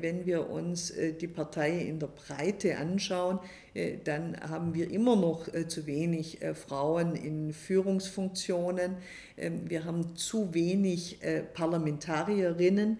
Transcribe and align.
Wenn 0.00 0.24
wir 0.24 0.48
uns 0.48 0.90
äh, 0.90 1.12
die 1.12 1.26
Partei 1.26 1.78
in 1.78 1.98
der 1.98 2.08
Breite 2.08 2.78
anschauen, 2.78 3.38
äh, 3.74 3.98
dann 4.02 4.36
haben 4.40 4.74
wir 4.74 4.90
immer 4.90 5.16
noch 5.16 5.52
äh, 5.52 5.68
zu 5.68 5.86
wenig 5.86 6.38
Frauen 6.54 7.14
in 7.16 7.52
Führungsfunktionen. 7.52 8.96
Ähm, 9.36 9.68
wir 9.68 9.84
haben 9.84 10.16
zu 10.16 10.54
wenig 10.54 11.18
Parlamentarierinnen. 11.54 12.98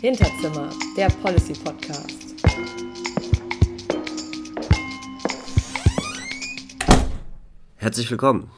Hinterzimmer, 0.00 0.70
der 0.96 1.08
Policy 1.08 1.54
Podcast. 1.54 2.27
Herzlich 7.88 8.10
willkommen. 8.10 8.50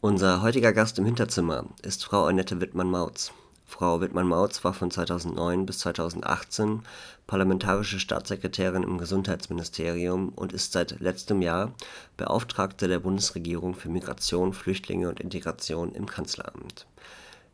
Unser 0.00 0.42
heutiger 0.42 0.72
Gast 0.72 0.96
im 1.00 1.04
Hinterzimmer 1.04 1.64
ist 1.82 2.04
Frau 2.04 2.26
Annette 2.26 2.60
Wittmann-Mautz. 2.60 3.32
Frau 3.64 4.00
Wittmann-Mautz 4.00 4.62
war 4.62 4.74
von 4.74 4.92
2009 4.92 5.66
bis 5.66 5.80
2018 5.80 6.82
parlamentarische 7.26 7.98
Staatssekretärin 7.98 8.84
im 8.84 8.98
Gesundheitsministerium 8.98 10.28
und 10.28 10.52
ist 10.52 10.70
seit 10.72 11.00
letztem 11.00 11.42
Jahr 11.42 11.72
Beauftragte 12.16 12.86
der 12.86 13.00
Bundesregierung 13.00 13.74
für 13.74 13.88
Migration, 13.88 14.52
Flüchtlinge 14.52 15.08
und 15.08 15.18
Integration 15.18 15.92
im 15.92 16.06
Kanzleramt. 16.06 16.86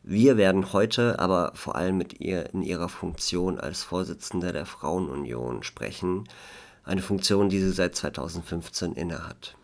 Wir 0.02 0.36
werden 0.36 0.74
heute 0.74 1.18
aber 1.18 1.52
vor 1.54 1.76
allem 1.76 1.96
mit 1.96 2.20
ihr 2.20 2.52
in 2.52 2.60
ihrer 2.60 2.90
Funktion 2.90 3.58
als 3.58 3.82
Vorsitzende 3.82 4.52
der 4.52 4.66
Frauenunion 4.66 5.62
sprechen, 5.62 6.28
eine 6.84 7.00
Funktion, 7.00 7.48
die 7.48 7.60
sie 7.60 7.72
seit 7.72 7.96
2015 7.96 8.92
innehat. 8.92 9.56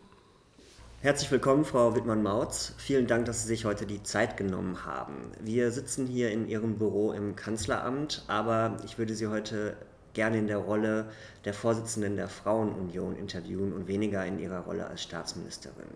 Herzlich 1.01 1.31
willkommen, 1.31 1.63
Frau 1.63 1.95
Wittmann-Mautz. 1.95 2.73
Vielen 2.77 3.07
Dank, 3.07 3.23
dass 3.23 3.43
Sie 3.43 3.47
sich 3.47 3.63
heute 3.63 3.85
die 3.85 4.03
Zeit 4.03 4.35
genommen 4.35 4.85
haben. 4.85 5.31
Wir 5.39 5.71
sitzen 5.71 6.05
hier 6.05 6.29
in 6.29 6.49
Ihrem 6.49 6.77
Büro 6.77 7.13
im 7.13 7.37
Kanzleramt, 7.37 8.25
aber 8.27 8.75
ich 8.83 8.97
würde 8.97 9.15
Sie 9.15 9.27
heute 9.27 9.77
gerne 10.11 10.39
in 10.39 10.47
der 10.47 10.57
Rolle 10.57 11.09
der 11.45 11.53
Vorsitzenden 11.53 12.17
der 12.17 12.27
Frauenunion 12.27 13.15
interviewen 13.15 13.71
und 13.71 13.87
weniger 13.87 14.25
in 14.25 14.39
Ihrer 14.39 14.59
Rolle 14.59 14.87
als 14.87 15.01
Staatsministerin. 15.01 15.87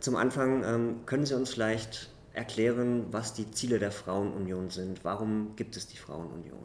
Zum 0.00 0.16
Anfang 0.16 0.64
ähm, 0.64 1.00
können 1.04 1.26
Sie 1.26 1.36
uns 1.36 1.50
vielleicht 1.50 2.08
erklären, 2.32 3.08
was 3.10 3.34
die 3.34 3.50
Ziele 3.50 3.78
der 3.78 3.92
Frauenunion 3.92 4.70
sind. 4.70 5.04
Warum 5.04 5.54
gibt 5.56 5.76
es 5.76 5.86
die 5.86 5.98
Frauenunion? 5.98 6.62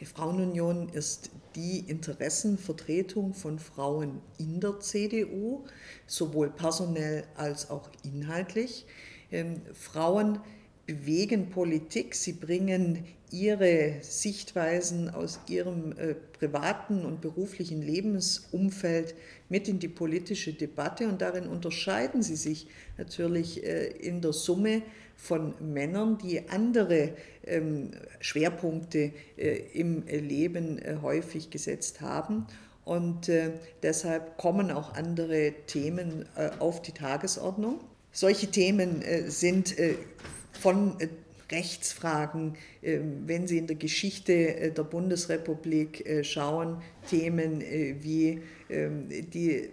Die 0.00 0.06
Frauenunion 0.06 0.90
ist 0.90 1.30
die 1.58 1.80
Interessenvertretung 1.80 3.34
von 3.34 3.58
Frauen 3.58 4.20
in 4.38 4.60
der 4.60 4.78
CDU, 4.78 5.64
sowohl 6.06 6.50
personell 6.50 7.24
als 7.34 7.68
auch 7.68 7.90
inhaltlich. 8.04 8.86
Ähm, 9.32 9.60
Frauen 9.74 10.38
bewegen 10.86 11.50
Politik, 11.50 12.14
sie 12.14 12.34
bringen 12.34 13.04
ihre 13.32 13.96
Sichtweisen 14.02 15.10
aus 15.10 15.40
ihrem 15.48 15.92
äh, 15.98 16.14
privaten 16.14 17.04
und 17.04 17.20
beruflichen 17.20 17.82
Lebensumfeld 17.82 19.16
mit 19.48 19.66
in 19.66 19.80
die 19.80 19.88
politische 19.88 20.52
Debatte 20.52 21.08
und 21.08 21.20
darin 21.20 21.48
unterscheiden 21.48 22.22
sie 22.22 22.36
sich 22.36 22.68
natürlich 22.96 23.64
äh, 23.64 23.88
in 23.88 24.22
der 24.22 24.32
Summe 24.32 24.82
von 25.18 25.54
Männern, 25.60 26.16
die 26.16 26.48
andere 26.48 27.10
ähm, 27.44 27.90
Schwerpunkte 28.20 29.12
äh, 29.36 29.58
im 29.74 30.06
Leben 30.06 30.78
äh, 30.78 30.96
häufig 31.02 31.50
gesetzt 31.50 32.00
haben. 32.00 32.46
Und 32.84 33.28
äh, 33.28 33.50
deshalb 33.82 34.38
kommen 34.38 34.70
auch 34.70 34.94
andere 34.94 35.52
Themen 35.66 36.24
auf 36.58 36.80
die 36.80 36.92
Tagesordnung. 36.92 37.80
Solche 38.12 38.46
Themen 38.46 39.02
sind 39.26 39.76
von 40.52 40.96
Rechtsfragen, 41.52 42.56
wenn 42.80 43.46
Sie 43.46 43.58
in 43.58 43.66
der 43.66 43.76
Geschichte 43.76 44.72
der 44.74 44.82
Bundesrepublik 44.84 46.22
schauen, 46.22 46.80
Themen 47.10 47.60
wie 47.60 48.40
ähm, 48.70 49.08
die 49.08 49.68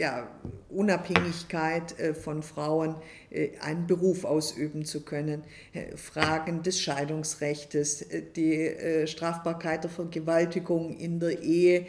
ja, 0.00 0.26
Unabhängigkeit 0.70 1.98
äh, 1.98 2.14
von 2.14 2.42
Frauen, 2.42 2.94
äh, 3.28 3.50
einen 3.60 3.86
Beruf 3.86 4.24
ausüben 4.24 4.86
zu 4.86 5.02
können, 5.02 5.42
äh, 5.74 5.94
Fragen 5.94 6.62
des 6.62 6.80
Scheidungsrechts, 6.80 8.06
die 8.34 9.04
Strafbarkeit 9.04 9.84
der 9.84 9.90
Vergewaltigung 9.90 10.96
in 10.96 11.20
der 11.20 11.42
Ehe 11.42 11.86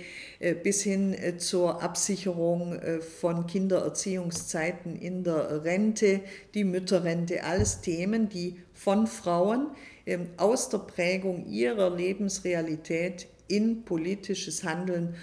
bis 0.64 0.84
hin 0.84 1.16
zur 1.38 1.82
Absicherung 1.82 2.80
von 3.20 3.48
Kindererziehungszeiten 3.48 4.96
in 4.96 5.24
der 5.24 5.64
Rente, 5.64 6.22
die 6.54 6.64
Mütterrente, 6.64 7.44
alles 7.44 7.82
Themen, 7.82 8.28
die 8.28 8.58
von 8.74 9.08
Frauen 9.08 9.68
ähm, 10.06 10.28
aus 10.38 10.70
der 10.70 10.80
Prägung 10.80 11.46
ihrer 11.46 11.96
Lebensrealität 11.96 13.28
in 13.48 13.84
politisches 13.84 14.64
Handeln 14.64 15.16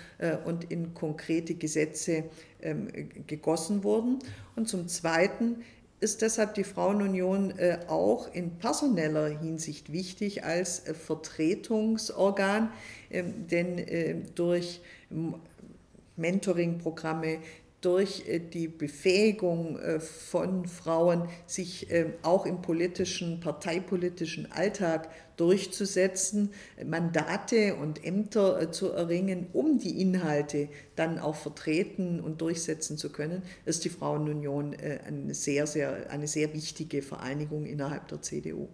und 0.44 0.70
in 0.70 0.92
konkrete 0.92 1.54
Gesetze 1.54 2.24
gegossen 3.26 3.84
wurden. 3.84 4.18
Und 4.56 4.68
zum 4.68 4.88
Zweiten 4.88 5.62
ist 6.00 6.22
deshalb 6.22 6.54
die 6.54 6.64
Frauenunion 6.64 7.58
äh, 7.58 7.78
auch 7.88 8.32
in 8.32 8.58
personeller 8.58 9.28
Hinsicht 9.28 9.92
wichtig 9.92 10.44
als 10.44 10.86
äh, 10.86 10.94
Vertretungsorgan, 10.94 12.70
ähm, 13.10 13.46
denn 13.48 13.78
äh, 13.78 14.16
durch 14.34 14.80
Mentoring-Programme, 16.16 17.38
durch 17.80 18.28
äh, 18.28 18.40
die 18.40 18.68
Befähigung 18.68 19.78
äh, 19.78 20.00
von 20.00 20.66
Frauen, 20.66 21.28
sich 21.46 21.90
äh, 21.90 22.12
auch 22.22 22.46
im 22.46 22.60
politischen, 22.60 23.40
parteipolitischen 23.40 24.50
Alltag 24.50 25.10
durchzusetzen, 25.36 26.50
Mandate 26.84 27.76
und 27.76 28.04
Ämter 28.04 28.72
zu 28.72 28.90
erringen, 28.90 29.46
um 29.52 29.78
die 29.78 30.00
Inhalte 30.00 30.68
dann 30.96 31.20
auch 31.20 31.36
vertreten 31.36 32.18
und 32.18 32.40
durchsetzen 32.40 32.98
zu 32.98 33.10
können, 33.12 33.42
ist 33.64 33.84
die 33.84 33.88
Frauenunion 33.88 34.74
eine 35.06 35.34
sehr, 35.34 35.68
sehr, 35.68 36.10
eine 36.10 36.26
sehr 36.26 36.52
wichtige 36.54 37.02
Vereinigung 37.02 37.66
innerhalb 37.66 38.08
der 38.08 38.20
CDU. 38.20 38.68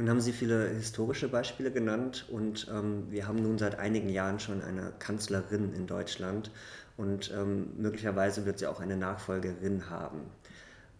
Nun 0.00 0.08
haben 0.08 0.20
Sie 0.22 0.32
viele 0.32 0.66
historische 0.70 1.28
Beispiele 1.28 1.70
genannt 1.70 2.24
und 2.30 2.68
ähm, 2.72 3.08
wir 3.10 3.28
haben 3.28 3.42
nun 3.42 3.58
seit 3.58 3.78
einigen 3.78 4.08
Jahren 4.08 4.40
schon 4.40 4.62
eine 4.62 4.94
Kanzlerin 4.98 5.74
in 5.74 5.86
Deutschland 5.86 6.50
und 7.00 7.32
ähm, 7.34 7.70
möglicherweise 7.78 8.44
wird 8.44 8.58
sie 8.58 8.66
auch 8.66 8.78
eine 8.78 8.96
Nachfolgerin 8.96 9.88
haben. 9.88 10.20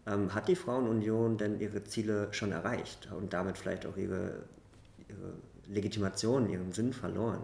Ähm, 0.07 0.35
hat 0.35 0.49
die 0.49 0.57
Frauenunion 0.57 1.37
denn 1.37 1.61
ihre 1.61 1.85
Ziele 1.85 2.29
schon 2.33 2.53
erreicht 2.53 3.11
und 3.13 3.35
damit 3.35 3.59
vielleicht 3.59 3.85
auch 3.85 3.99
ihre, 3.99 4.45
ihre 5.09 5.35
Legitimation, 5.69 6.49
ihren 6.49 6.73
Sinn 6.73 6.95
verloren? 6.95 7.43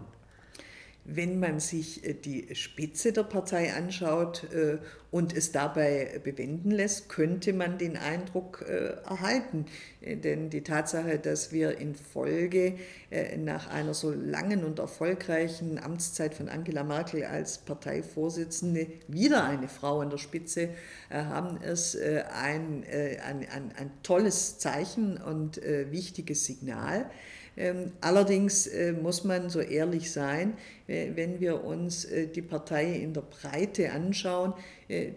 Wenn 1.09 1.39
man 1.39 1.61
sich 1.61 2.05
äh, 2.05 2.13
die 2.13 2.53
Spitze 2.53 3.13
der 3.13 3.23
Partei 3.23 3.73
anschaut 3.73 4.43
äh, 4.53 4.77
und 5.09 5.33
es 5.33 5.53
dabei 5.53 6.19
bewenden 6.21 6.69
lässt, 6.69 7.07
könnte 7.07 7.53
man 7.53 7.77
den 7.77 7.95
Eindruck 7.95 8.65
äh, 8.67 8.97
erhalten. 9.07 9.67
Denn 10.01 10.49
die 10.49 10.63
Tatsache, 10.63 11.17
dass 11.17 11.53
wir 11.53 11.77
in 11.77 11.95
Folge 11.95 12.75
nach 13.37 13.69
einer 13.69 13.93
so 13.93 14.11
langen 14.11 14.63
und 14.63 14.79
erfolgreichen 14.79 15.79
Amtszeit 15.79 16.33
von 16.33 16.49
Angela 16.49 16.83
Merkel 16.83 17.23
als 17.23 17.57
Parteivorsitzende 17.57 18.87
wieder 19.07 19.43
eine 19.43 19.67
Frau 19.67 20.01
an 20.01 20.09
der 20.09 20.17
Spitze 20.17 20.69
haben, 21.09 21.59
ist 21.61 21.97
ein, 21.99 22.85
ein, 22.85 23.47
ein, 23.49 23.71
ein 23.75 23.91
tolles 24.03 24.59
Zeichen 24.59 25.17
und 25.17 25.57
wichtiges 25.57 26.45
Signal. 26.45 27.09
Ähm, 27.57 27.91
allerdings 28.01 28.67
äh, 28.67 28.93
muss 28.93 29.23
man 29.23 29.49
so 29.49 29.59
ehrlich 29.59 30.11
sein, 30.11 30.53
äh, 30.87 31.07
wenn 31.15 31.39
wir 31.39 31.63
uns 31.63 32.05
äh, 32.05 32.27
die 32.27 32.43
Partei 32.43 32.93
in 32.93 33.13
der 33.13 33.21
Breite 33.21 33.91
anschauen, 33.91 34.53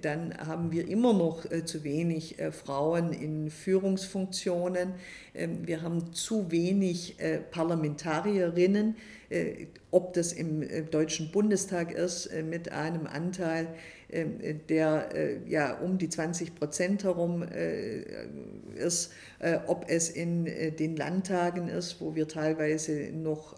dann 0.02 0.36
haben 0.36 0.72
wir 0.72 0.88
immer 0.88 1.12
noch 1.12 1.46
zu 1.64 1.84
wenig 1.84 2.38
Frauen 2.50 3.12
in 3.12 3.50
Führungsfunktionen. 3.50 4.94
Ähm, 5.32 5.64
wir 5.64 5.82
haben 5.82 6.12
zu 6.12 6.50
wenig 6.50 7.16
Parlamentarierinnen, 7.52 8.96
ob 9.92 10.12
das 10.14 10.32
im 10.32 10.64
Deutschen 10.90 11.30
Bundestag 11.30 11.92
ist, 11.92 12.30
mit 12.42 12.72
einem 12.72 13.06
Anteil 13.06 13.68
der 14.68 15.14
äh, 15.14 15.38
ja 15.46 15.78
um 15.78 15.98
die 15.98 16.08
20 16.08 16.54
Prozent 16.54 17.04
herum 17.04 17.42
äh, 17.42 18.02
ist, 18.74 19.12
äh, 19.38 19.58
ob 19.66 19.84
es 19.88 20.10
in 20.10 20.44
den 20.44 20.96
Landtagen 20.96 21.68
ist, 21.68 22.00
wo 22.00 22.14
wir 22.14 22.28
teilweise 22.28 23.10
noch 23.12 23.56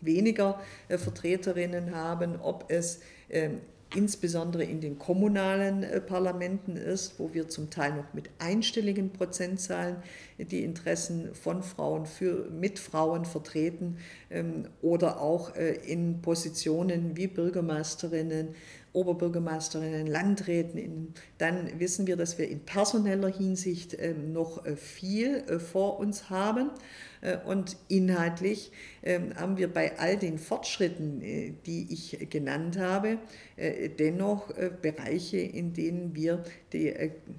weniger 0.00 0.60
Vertreterinnen 0.88 1.94
haben, 1.94 2.36
ob 2.40 2.66
es 2.68 3.00
ähm, 3.30 3.60
insbesondere 3.94 4.64
in 4.64 4.80
den 4.80 4.98
kommunalen 4.98 5.86
Parlamenten 6.06 6.76
ist, 6.76 7.18
wo 7.18 7.32
wir 7.32 7.48
zum 7.48 7.70
Teil 7.70 7.94
noch 7.94 8.12
mit 8.14 8.30
einstelligen 8.38 9.10
Prozentzahlen 9.10 9.96
die 10.38 10.64
Interessen 10.64 11.34
von 11.34 11.62
Frauen 11.62 12.06
für, 12.06 12.50
mit 12.50 12.78
Frauen 12.78 13.24
vertreten 13.24 13.98
ähm, 14.30 14.68
oder 14.82 15.20
auch 15.20 15.54
in 15.54 16.20
Positionen 16.20 17.16
wie 17.16 17.26
Bürgermeisterinnen 17.28 18.54
Oberbürgermeisterinnen, 18.96 20.06
Landräten, 20.06 21.12
dann 21.36 21.78
wissen 21.78 22.06
wir, 22.06 22.16
dass 22.16 22.38
wir 22.38 22.48
in 22.48 22.60
personeller 22.60 23.28
Hinsicht 23.28 23.94
ähm, 24.00 24.32
noch 24.32 24.64
äh, 24.64 24.74
viel 24.74 25.44
äh, 25.48 25.58
vor 25.58 25.98
uns 25.98 26.30
haben. 26.30 26.70
Äh, 27.20 27.36
und 27.44 27.76
inhaltlich 27.88 28.72
ähm, 29.02 29.34
haben 29.36 29.58
wir 29.58 29.70
bei 29.70 29.98
all 29.98 30.16
den 30.16 30.38
Fortschritten, 30.38 31.20
die 31.66 31.86
ich 31.90 32.30
genannt 32.30 32.78
habe, 32.78 33.18
dennoch 33.98 34.52
Bereiche, 34.82 35.38
in 35.38 35.72
denen 35.72 36.14
wir 36.14 36.42
die 36.72 36.92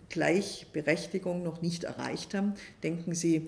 Gleichberechtigung 0.10 1.44
noch 1.44 1.62
nicht 1.62 1.84
erreicht 1.84 2.34
haben. 2.34 2.54
Denken 2.84 3.14
Sie 3.14 3.48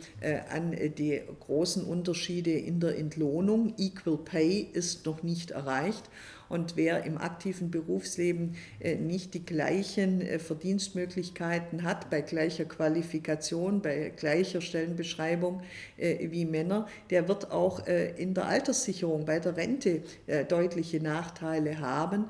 an 0.50 0.76
die 0.98 1.22
großen 1.40 1.84
Unterschiede 1.84 2.52
in 2.52 2.80
der 2.80 2.98
Entlohnung. 2.98 3.74
Equal 3.78 4.18
Pay 4.18 4.68
ist 4.74 5.06
noch 5.06 5.24
nicht 5.24 5.52
erreicht. 5.52 6.10
Und 6.50 6.76
wer 6.76 7.04
im 7.06 7.20
aktiven 7.20 7.70
Berufsleben 7.70 8.56
äh, 8.80 8.96
nicht 8.96 9.36
die 9.36 9.46
gleichen 9.46 10.22
äh, 10.22 10.40
Verdienstmöglichkeiten 10.40 11.84
hat, 11.84 12.10
bei 12.10 12.22
gleicher 12.22 12.66
Qualifikation, 12.66 13.82
bei 13.82 14.12
gleicher 14.16 14.60
Stellenbeschreibung 14.60 15.62
äh, 15.98 16.30
wie 16.32 16.46
Männer, 16.46 16.88
der 17.12 17.28
wird 17.28 17.52
auch 17.52 17.86
in 18.18 18.34
der 18.34 18.48
Alterssicherung, 18.48 19.26
bei 19.26 19.40
der 19.40 19.56
Rente 19.56 20.02
deutliche 20.48 21.02
Nachteile 21.02 21.80
haben. 21.80 22.26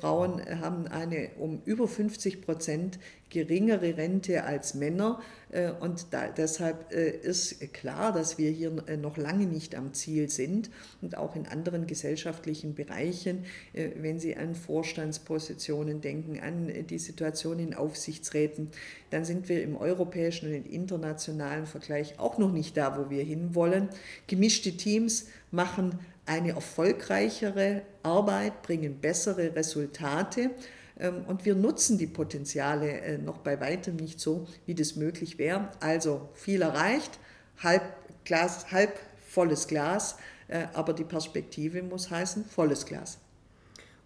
Frauen 0.00 0.42
haben 0.60 0.88
eine 0.88 1.30
um 1.38 1.60
über 1.64 1.86
50 1.86 2.42
Prozent 2.42 2.98
geringere 3.30 3.96
Rente 3.96 4.44
als 4.44 4.74
Männer. 4.74 5.20
Äh, 5.54 5.70
und 5.80 6.06
da, 6.10 6.28
deshalb 6.28 6.92
äh, 6.92 7.10
ist 7.10 7.72
klar, 7.72 8.12
dass 8.12 8.38
wir 8.38 8.50
hier 8.50 8.72
äh, 8.88 8.96
noch 8.96 9.16
lange 9.16 9.46
nicht 9.46 9.74
am 9.74 9.94
Ziel 9.94 10.28
sind 10.28 10.70
und 11.00 11.16
auch 11.16 11.36
in 11.36 11.46
anderen 11.46 11.86
gesellschaftlichen 11.86 12.74
Bereichen, 12.74 13.44
wenn 13.72 14.18
Sie 14.18 14.36
an 14.36 14.54
Vorstandspositionen 14.54 16.00
denken, 16.00 16.40
an 16.40 16.72
die 16.88 16.98
Situation 16.98 17.58
in 17.58 17.74
Aufsichtsräten, 17.74 18.70
dann 19.10 19.24
sind 19.24 19.48
wir 19.48 19.62
im 19.62 19.76
europäischen 19.76 20.54
und 20.54 20.66
internationalen 20.66 21.66
Vergleich 21.66 22.18
auch 22.18 22.38
noch 22.38 22.52
nicht 22.52 22.76
da, 22.76 22.98
wo 22.98 23.10
wir 23.10 23.22
hinwollen. 23.22 23.88
Gemischte 24.26 24.76
Teams 24.76 25.26
machen 25.50 25.98
eine 26.26 26.52
erfolgreichere 26.52 27.82
Arbeit, 28.02 28.62
bringen 28.62 28.98
bessere 29.00 29.54
Resultate. 29.54 30.50
Ähm, 30.98 31.24
und 31.26 31.44
wir 31.44 31.54
nutzen 31.54 31.98
die 31.98 32.06
Potenziale 32.06 33.00
äh, 33.00 33.18
noch 33.18 33.38
bei 33.38 33.60
weitem 33.60 33.96
nicht 33.96 34.20
so, 34.20 34.46
wie 34.66 34.74
das 34.74 34.96
möglich 34.96 35.38
wäre. 35.38 35.68
Also 35.80 36.28
viel 36.34 36.62
erreicht, 36.62 37.18
halb, 37.62 37.82
Glas, 38.24 38.70
halb 38.70 38.98
volles 39.26 39.66
Glas, 39.66 40.16
äh, 40.48 40.66
aber 40.74 40.92
die 40.92 41.04
Perspektive 41.04 41.82
muss 41.82 42.10
heißen 42.10 42.44
volles 42.44 42.86
Glas. 42.86 43.18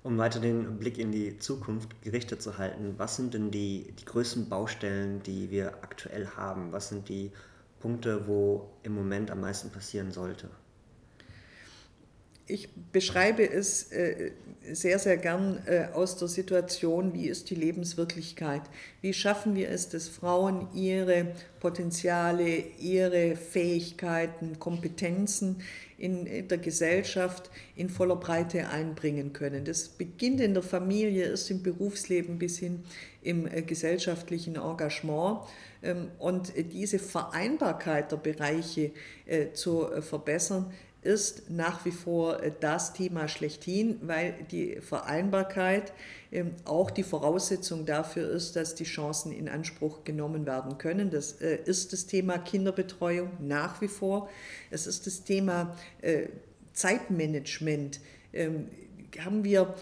Um 0.03 0.17
weiter 0.17 0.41
den 0.41 0.79
Blick 0.79 0.97
in 0.97 1.13
die 1.13 1.39
Zukunft 1.39 2.01
gerichtet 2.03 2.41
zu 2.41 2.57
halten, 2.57 2.95
was 2.97 3.17
sind 3.17 3.35
denn 3.35 3.51
die, 3.51 3.93
die 3.99 4.05
größten 4.05 4.49
Baustellen, 4.49 5.23
die 5.25 5.51
wir 5.51 5.83
aktuell 5.83 6.29
haben? 6.29 6.73
Was 6.73 6.89
sind 6.89 7.09
die 7.09 7.31
Punkte, 7.81 8.27
wo 8.27 8.71
im 8.83 8.95
Moment 8.95 9.31
am 9.31 9.41
meisten 9.41 9.71
passieren 9.71 10.13
sollte? 10.13 10.49
Ich 12.49 12.69
beschreibe 12.93 13.49
es 13.49 13.93
äh, 13.93 14.33
sehr, 14.73 14.99
sehr 14.99 15.17
gern 15.17 15.63
äh, 15.67 15.89
aus 15.93 16.17
der 16.17 16.29
Situation, 16.29 17.15
wie 17.15 17.29
ist 17.29 17.51
die 17.51 17.55
Lebenswirklichkeit? 17.55 18.63
Wie 19.01 19.13
schaffen 19.13 19.55
wir 19.55 19.71
es, 19.71 19.89
dass 19.89 20.09
Frauen 20.09 20.69
ihre 20.75 21.35
Potenziale, 21.61 22.65
ihre 22.81 23.37
Fähigkeiten, 23.37 24.59
Kompetenzen 24.59 25.63
in 25.97 26.49
der 26.49 26.59
Gesellschaft 26.59 27.51
in 27.77 27.89
voller 27.89 28.17
Breite 28.17 28.69
einbringen 28.69 29.33
können? 29.33 29.65
Das 29.65 29.89
beginnt 29.89 30.41
in 30.41 30.55
der 30.55 30.63
Familie, 30.63 31.27
ist 31.27 31.51
im 31.51 31.63
Berufsleben 31.63 32.39
bis 32.39 32.59
hin 32.59 32.83
im 33.23 33.47
äh, 33.47 33.63
gesellschaftlichen 33.63 34.57
Engagement. 34.57 35.41
Ähm, 35.83 36.11
und 36.19 36.53
diese 36.73 36.99
Vereinbarkeit 36.99 38.11
der 38.11 38.17
Bereiche 38.17 38.91
zu 39.53 39.87
verbessern, 40.01 40.73
ist 41.09 41.49
nach 41.49 41.87
wie 41.87 41.91
vor 41.91 42.43
äh, 42.43 42.53
das 42.61 42.93
Thema 42.93 43.29
schlechthin, 43.29 43.99
weil 44.03 44.35
die 44.51 44.77
Vereinbarkeit 44.83 45.95
ähm, 46.31 46.51
auch 46.67 46.91
die 46.91 47.03
Voraussetzung 47.03 47.87
dafür 47.87 48.31
ist, 48.31 48.57
dass 48.57 48.75
die 48.75 48.85
Chancen 48.85 49.33
in 49.33 49.49
Anspruch 49.49 50.05
genommen 50.05 50.45
werden 50.45 50.77
können. 50.77 51.11
Das 51.11 51.41
äh, 51.41 51.59
ist 51.65 51.95
das 51.95 52.07
Thema 52.07 52.37
Kinderbetreuung 52.37 53.31
nach 53.41 53.81
wie 53.81 53.89
vor. 53.89 54.29
Es 54.71 54.87
ist 54.87 55.07
das 55.07 55.25
Thema 55.25 55.75
äh, 56.03 56.29
Zeitmanagement 56.75 58.01
ähm, 58.35 58.69
haben 59.25 59.43
wir 59.43 59.75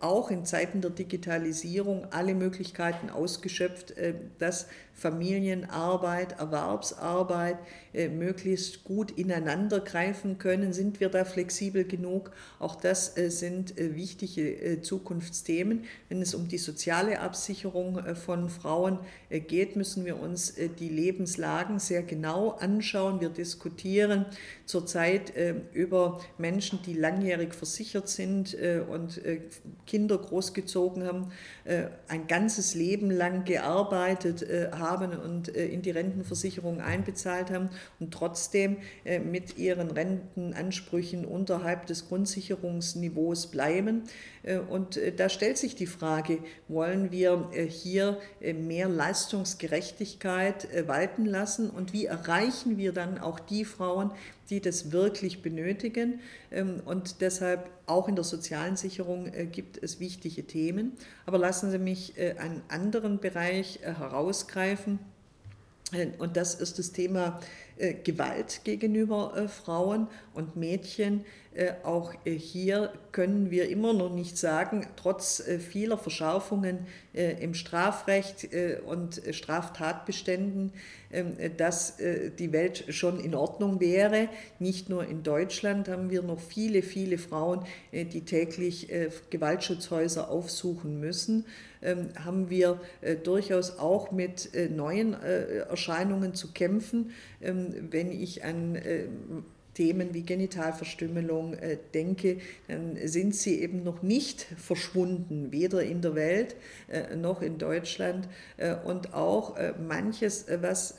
auch 0.00 0.30
in 0.30 0.46
Zeiten 0.46 0.80
der 0.80 0.90
Digitalisierung 0.90 2.06
alle 2.10 2.34
Möglichkeiten 2.34 3.10
ausgeschöpft, 3.10 3.92
äh, 3.92 4.14
dass 4.38 4.66
Familienarbeit, 4.94 6.38
Erwerbsarbeit 6.38 7.58
äh, 7.94 8.08
möglichst 8.08 8.84
gut 8.84 9.10
ineinander 9.12 9.80
greifen 9.80 10.38
können. 10.38 10.72
Sind 10.72 11.00
wir 11.00 11.10
da 11.10 11.24
flexibel 11.24 11.84
genug? 11.84 12.32
Auch 12.58 12.76
das 12.76 13.16
äh, 13.16 13.30
sind 13.30 13.74
wichtige 13.76 14.80
Zukunftsthemen. 14.82 15.84
Wenn 16.08 16.22
es 16.22 16.34
um 16.34 16.48
die 16.48 16.58
soziale 16.58 17.20
Absicherung 17.20 18.14
von 18.16 18.48
Frauen 18.48 18.98
geht, 19.30 19.76
müssen 19.76 20.04
wir 20.04 20.18
uns 20.18 20.54
die 20.78 20.88
Lebenslagen 20.88 21.78
sehr 21.78 22.02
genau 22.02 22.50
anschauen. 22.50 23.20
Wir 23.20 23.28
diskutieren 23.28 24.26
zurzeit 24.66 25.32
über 25.72 26.20
Menschen, 26.38 26.80
die 26.84 26.94
langjährig 26.94 27.54
versichert 27.54 28.08
sind 28.08 28.56
und 28.90 29.20
Kinder 29.90 30.18
großgezogen 30.18 31.04
haben, 31.04 31.32
ein 32.08 32.26
ganzes 32.26 32.74
Leben 32.74 33.10
lang 33.10 33.44
gearbeitet 33.44 34.46
haben 34.72 34.90
haben 35.00 35.18
und 35.18 35.54
äh, 35.54 35.66
in 35.66 35.82
die 35.82 35.90
Rentenversicherung 35.90 36.80
einbezahlt 36.80 37.50
haben 37.50 37.70
und 37.98 38.12
trotzdem 38.12 38.78
äh, 39.04 39.18
mit 39.18 39.56
ihren 39.56 39.90
Rentenansprüchen 39.90 41.24
unterhalb 41.24 41.86
des 41.86 42.08
Grundsicherungsniveaus 42.08 43.48
bleiben. 43.48 44.02
Äh, 44.42 44.58
und 44.58 45.00
da 45.16 45.28
stellt 45.28 45.58
sich 45.58 45.74
die 45.74 45.86
Frage, 45.86 46.38
wollen 46.68 47.10
wir 47.10 47.50
hier 47.68 48.18
mehr 48.40 48.88
Leistungsgerechtigkeit 48.88 50.68
walten 50.86 51.26
lassen 51.26 51.70
und 51.70 51.92
wie 51.92 52.06
erreichen 52.06 52.78
wir 52.78 52.92
dann 52.92 53.18
auch 53.18 53.38
die 53.38 53.64
Frauen, 53.64 54.10
die 54.50 54.60
das 54.60 54.92
wirklich 54.92 55.40
benötigen. 55.40 56.20
Ähm, 56.50 56.80
und 56.84 57.20
deshalb 57.22 57.70
auch 57.86 58.08
in 58.08 58.14
der 58.14 58.24
sozialen 58.24 58.76
Sicherung 58.76 59.32
gibt 59.50 59.82
es 59.82 59.98
wichtige 59.98 60.46
Themen. 60.46 60.92
Aber 61.26 61.38
lassen 61.38 61.70
Sie 61.70 61.78
mich 61.78 62.14
einen 62.38 62.62
anderen 62.68 63.18
Bereich 63.18 63.80
herausgreifen 63.82 64.50
aufgreifen. 64.50 64.98
Und 66.18 66.36
das 66.36 66.54
ist 66.54 66.78
das 66.78 66.92
Thema 66.92 67.40
äh, 67.80 67.94
Gewalt 67.94 68.60
gegenüber 68.64 69.32
äh, 69.36 69.48
Frauen 69.48 70.06
und 70.34 70.54
Mädchen. 70.54 71.24
Äh, 71.54 71.72
auch 71.82 72.12
hier 72.24 72.92
können 73.10 73.50
wir 73.50 73.70
immer 73.70 73.94
noch 73.94 74.14
nicht 74.14 74.36
sagen, 74.36 74.86
trotz 74.96 75.42
vieler 75.58 75.98
Verschärfungen 75.98 76.86
im 77.12 77.54
Strafrecht 77.54 78.48
und 78.86 79.20
Straftatbeständen, 79.32 80.72
ähm, 81.10 81.36
dass 81.56 81.96
die 81.96 82.52
Welt 82.52 82.84
schon 82.90 83.18
in 83.18 83.34
Ordnung 83.34 83.80
wäre. 83.80 84.28
Nicht 84.60 84.88
nur 84.88 85.04
in 85.04 85.24
Deutschland 85.24 85.88
haben 85.88 86.10
wir 86.10 86.22
noch 86.22 86.38
viele, 86.38 86.82
viele 86.82 87.18
Frauen, 87.18 87.64
die 87.92 88.24
täglich 88.24 88.88
Gewaltschutzhäuser 89.30 90.30
aufsuchen 90.30 91.00
müssen. 91.00 91.46
Ähm, 91.82 92.08
haben 92.24 92.50
wir 92.50 92.80
durchaus 93.24 93.78
auch 93.78 94.10
mit 94.10 94.50
neuen 94.70 95.14
Erscheinungen 95.14 96.34
zu 96.34 96.52
kämpfen. 96.52 97.12
Ähm, 97.40 97.88
wenn 97.90 98.10
ich 98.10 98.44
an 98.44 98.76
äh, 98.76 99.06
Themen 99.80 100.12
wie 100.12 100.24
Genitalverstümmelung 100.24 101.54
äh, 101.54 101.78
denke, 101.94 102.36
dann 102.68 102.98
sind 103.02 103.34
sie 103.34 103.62
eben 103.62 103.82
noch 103.82 104.02
nicht 104.02 104.46
verschwunden, 104.58 105.52
weder 105.52 105.82
in 105.82 106.02
der 106.02 106.14
Welt 106.14 106.54
äh, 106.88 107.16
noch 107.16 107.40
in 107.40 107.56
Deutschland. 107.56 108.28
und 108.84 109.14
auch 109.14 109.56
manches, 109.78 110.46
was 110.60 110.96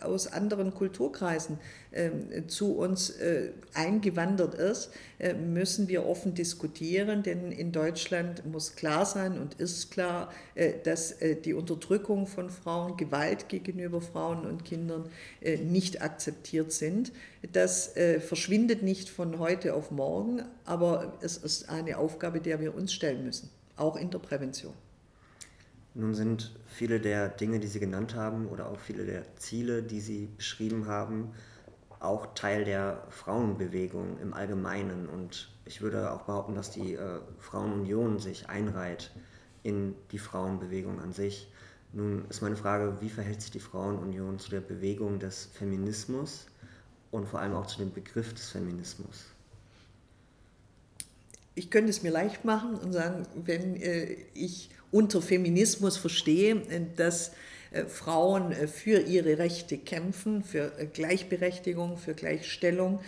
aus 0.00 0.26
anderen 0.26 0.72
Kulturkreisen 0.72 1.58
ähm, 1.94 2.48
zu 2.48 2.78
uns 2.78 3.10
äh, 3.10 3.50
eingewandert 3.74 4.54
ist, 4.54 4.92
äh, 5.18 5.34
müssen 5.34 5.88
wir 5.88 6.06
offen 6.06 6.34
diskutieren, 6.34 7.22
denn 7.22 7.52
in 7.52 7.70
Deutschland 7.70 8.46
muss 8.46 8.76
klar 8.76 9.04
sein 9.04 9.38
und 9.38 9.54
ist 9.54 9.90
klar, 9.90 10.32
äh, 10.54 10.72
dass 10.84 11.16
die 11.44 11.52
Unterdrückung 11.52 12.26
von 12.26 12.48
Frauen, 12.48 12.96
Gewalt 12.96 13.50
gegenüber 13.50 14.00
Frauen 14.00 14.46
und 14.46 14.64
Kindern 14.64 15.04
nicht 15.64 16.02
akzeptiert 16.02 16.72
sind. 16.72 17.12
Das 17.52 17.92
verschwindet 18.22 18.82
nicht 18.82 19.08
von 19.08 19.38
heute 19.38 19.74
auf 19.74 19.90
morgen, 19.90 20.42
aber 20.64 21.14
es 21.20 21.36
ist 21.36 21.68
eine 21.68 21.98
Aufgabe, 21.98 22.40
der 22.40 22.60
wir 22.60 22.74
uns 22.74 22.92
stellen 22.92 23.24
müssen, 23.24 23.50
auch 23.76 23.96
in 23.96 24.10
der 24.10 24.18
Prävention. 24.18 24.74
Nun 25.94 26.14
sind 26.14 26.52
viele 26.66 27.00
der 27.00 27.28
Dinge, 27.28 27.60
die 27.60 27.66
Sie 27.66 27.80
genannt 27.80 28.14
haben, 28.14 28.48
oder 28.48 28.68
auch 28.70 28.78
viele 28.78 29.04
der 29.04 29.36
Ziele, 29.36 29.82
die 29.82 30.00
Sie 30.00 30.28
beschrieben 30.36 30.86
haben, 30.86 31.32
auch 32.00 32.34
Teil 32.34 32.64
der 32.64 33.04
Frauenbewegung 33.10 34.18
im 34.18 34.32
Allgemeinen. 34.32 35.06
Und 35.08 35.50
ich 35.66 35.82
würde 35.82 36.10
auch 36.10 36.22
behaupten, 36.22 36.54
dass 36.54 36.70
die 36.70 36.94
äh, 36.94 37.20
Frauenunion 37.38 38.18
sich 38.18 38.48
einreiht 38.48 39.12
in 39.62 39.94
die 40.12 40.18
Frauenbewegung 40.18 40.98
an 40.98 41.12
sich. 41.12 41.52
Nun 41.92 42.24
ist 42.30 42.40
meine 42.40 42.56
Frage, 42.56 42.96
wie 43.00 43.10
verhält 43.10 43.42
sich 43.42 43.50
die 43.50 43.60
Frauenunion 43.60 44.38
zu 44.38 44.50
der 44.50 44.62
Bewegung 44.62 45.18
des 45.18 45.50
Feminismus 45.52 46.46
und 47.12 47.28
vor 47.28 47.38
allem 47.38 47.54
auch 47.54 47.66
zu 47.66 47.78
dem 47.78 47.92
Begriff 47.92 48.34
des 48.34 48.48
Feminismus? 48.48 49.26
Ich 51.54 51.70
könnte 51.70 51.90
es 51.90 52.02
mir 52.02 52.10
leicht 52.10 52.44
machen 52.44 52.74
und 52.74 52.92
sagen, 52.92 53.26
wenn 53.44 53.76
äh, 53.76 54.16
ich 54.34 54.70
unter 54.90 55.22
Feminismus 55.22 55.96
verstehe, 55.96 56.56
äh, 56.56 56.80
dass 56.96 57.32
Frauen 57.88 58.52
äh, 58.52 58.66
für 58.66 59.00
ihre 59.00 59.38
Rechte 59.38 59.78
kämpfen, 59.78 60.42
für 60.42 60.72
äh, 60.78 60.86
Gleichberechtigung, 60.86 61.96
für 61.96 62.14
Gleichstellung, 62.14 63.00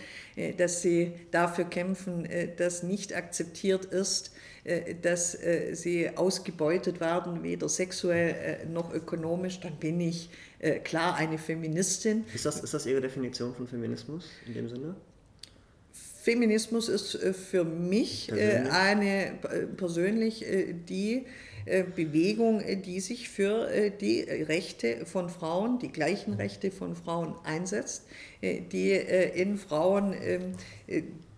dass 0.56 0.82
sie 0.82 1.12
dafür 1.30 1.64
kämpfen, 1.64 2.28
dass 2.56 2.82
nicht 2.82 3.14
akzeptiert 3.14 3.84
ist, 3.84 4.32
dass 5.02 5.38
sie 5.74 6.10
ausgebeutet 6.16 6.98
werden, 6.98 7.44
weder 7.44 7.68
sexuell 7.68 8.66
noch 8.66 8.92
ökonomisch, 8.92 9.60
dann 9.60 9.76
bin 9.76 10.00
ich 10.00 10.30
klar 10.82 11.14
eine 11.14 11.38
Feministin. 11.38 12.24
Ist 12.34 12.46
das, 12.46 12.64
ist 12.64 12.74
das 12.74 12.84
Ihre 12.84 13.00
Definition 13.00 13.54
von 13.54 13.68
Feminismus 13.68 14.28
in 14.48 14.54
dem 14.54 14.68
Sinne? 14.68 14.96
Feminismus 16.24 16.88
ist 16.88 17.16
für 17.16 17.62
mich 17.62 18.26
persönlich? 18.28 18.72
eine 18.72 19.38
persönlich 19.76 20.44
die 20.88 21.16
äh, 21.16 21.24
Bewegung, 21.64 22.60
äh, 22.60 22.76
die 22.76 23.00
sich 23.00 23.28
für 23.28 23.70
äh, 23.70 23.90
die 23.90 24.20
Rechte 24.20 25.06
von 25.06 25.30
Frauen, 25.30 25.78
die 25.78 25.88
gleichen 25.88 26.34
Rechte 26.34 26.70
von 26.70 26.94
Frauen 26.94 27.34
einsetzt, 27.44 28.04
die 28.42 28.92
in 28.92 29.56
Frauen 29.56 30.14
ähm, 30.20 30.52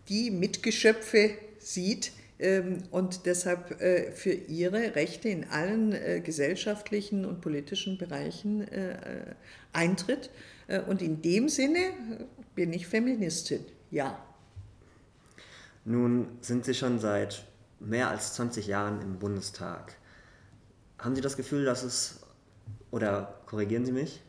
die 0.09 0.31
Mitgeschöpfe 0.33 1.31
sieht, 1.59 2.13
ähm, 2.39 2.83
und 2.91 3.27
deshalb 3.27 3.81
für 4.15 4.33
ihre 4.33 4.95
Rechte 4.95 5.29
in 5.29 5.45
allen 5.45 6.23
gesellschaftlichen 6.23 7.25
und 7.25 7.41
politischen 7.41 7.97
Bereichen 7.97 8.67
eintritt. 9.73 10.31
Und 10.87 11.01
in 11.01 11.23
dem 11.23 11.49
Sinne 11.49 11.79
bin 12.55 12.73
ich 12.73 12.87
Feministin, 12.87 13.65
ja. 13.91 14.23
Nun 15.85 16.27
sind 16.41 16.65
Sie 16.65 16.75
schon 16.75 16.99
seit 16.99 17.47
mehr 17.81 18.11
als 18.11 18.35
20 18.35 18.67
Jahren 18.67 19.01
im 19.01 19.19
Bundestag. 19.19 19.97
Haben 20.99 21.15
Sie 21.15 21.21
das 21.21 21.37
Gefühl, 21.37 21.65
dass 21.65 21.83
es, 21.83 22.21
oder 22.91 23.41
korrigieren 23.47 23.85
Sie 23.85 23.93
mich? 23.93 24.23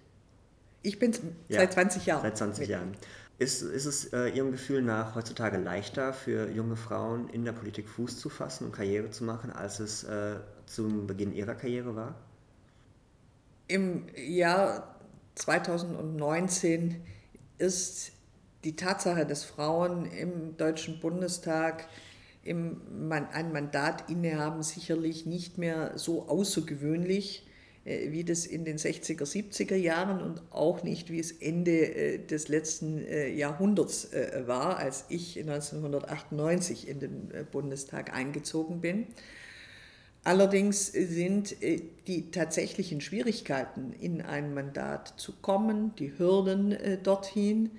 Ich 0.84 1.00
bin 1.00 1.12
ja, 1.48 1.60
seit 1.60 1.74
20 1.74 2.06
Jahren. 2.06 2.22
Seit 2.22 2.38
20 2.38 2.68
Jahren. 2.68 2.92
Ist, 3.40 3.62
ist 3.62 3.86
es 3.86 4.14
äh, 4.14 4.30
Ihrem 4.30 4.52
Gefühl 4.52 4.82
nach 4.82 5.16
heutzutage 5.16 5.58
leichter 5.58 6.12
für 6.12 6.50
junge 6.50 6.76
Frauen 6.76 7.30
in 7.30 7.46
der 7.46 7.52
Politik 7.52 7.88
Fuß 7.88 8.20
zu 8.20 8.30
fassen 8.30 8.66
und 8.66 8.72
Karriere 8.72 9.12
zu 9.12 9.24
machen, 9.24 9.52
als 9.52 9.80
es 9.80 10.04
äh, 10.04 10.38
zum 10.66 11.06
Beginn 11.06 11.34
ihrer 11.34 11.54
Karriere 11.54 11.96
war? 11.96 12.16
Im 13.68 14.08
Jahr 14.16 14.96
2019 15.36 17.04
ist 17.58 18.12
die 18.64 18.76
Tatsache, 18.76 19.26
dass 19.26 19.44
Frauen 19.44 20.06
im 20.06 20.58
Deutschen 20.58 21.00
Bundestag 21.00 21.88
im, 22.48 23.12
ein 23.12 23.52
Mandat 23.52 24.10
innehaben, 24.10 24.64
sicherlich 24.64 25.26
nicht 25.26 25.58
mehr 25.58 25.94
so 25.96 26.28
außergewöhnlich, 26.28 27.48
äh, 27.88 28.12
wie 28.12 28.24
das 28.24 28.46
in 28.46 28.66
den 28.66 28.78
60er, 28.78 29.24
70er 29.24 29.76
Jahren 29.76 30.22
und 30.22 30.42
auch 30.52 30.84
nicht, 30.84 31.10
wie 31.10 31.20
es 31.20 31.32
Ende 31.32 31.72
äh, 31.72 32.18
des 32.20 32.50
letzten 32.50 33.00
äh, 33.00 33.30
Jahrhunderts 33.30 34.10
war, 34.46 34.78
als 34.78 35.06
ich 35.10 35.40
1998 35.40 36.88
in 36.88 37.00
den 37.00 37.32
Bundestag 37.52 38.14
eingezogen 38.14 38.82
bin. 38.82 39.08
Allerdings 40.24 40.88
sind 40.88 41.56
die 42.08 42.32
tatsächlichen 42.32 43.00
Schwierigkeiten, 43.00 43.94
in 43.94 44.22
ein 44.22 44.54
Mandat 44.54 45.14
zu 45.16 45.32
kommen, 45.42 45.96
die 45.96 46.18
Hürden 46.18 46.76
dorthin, 47.04 47.72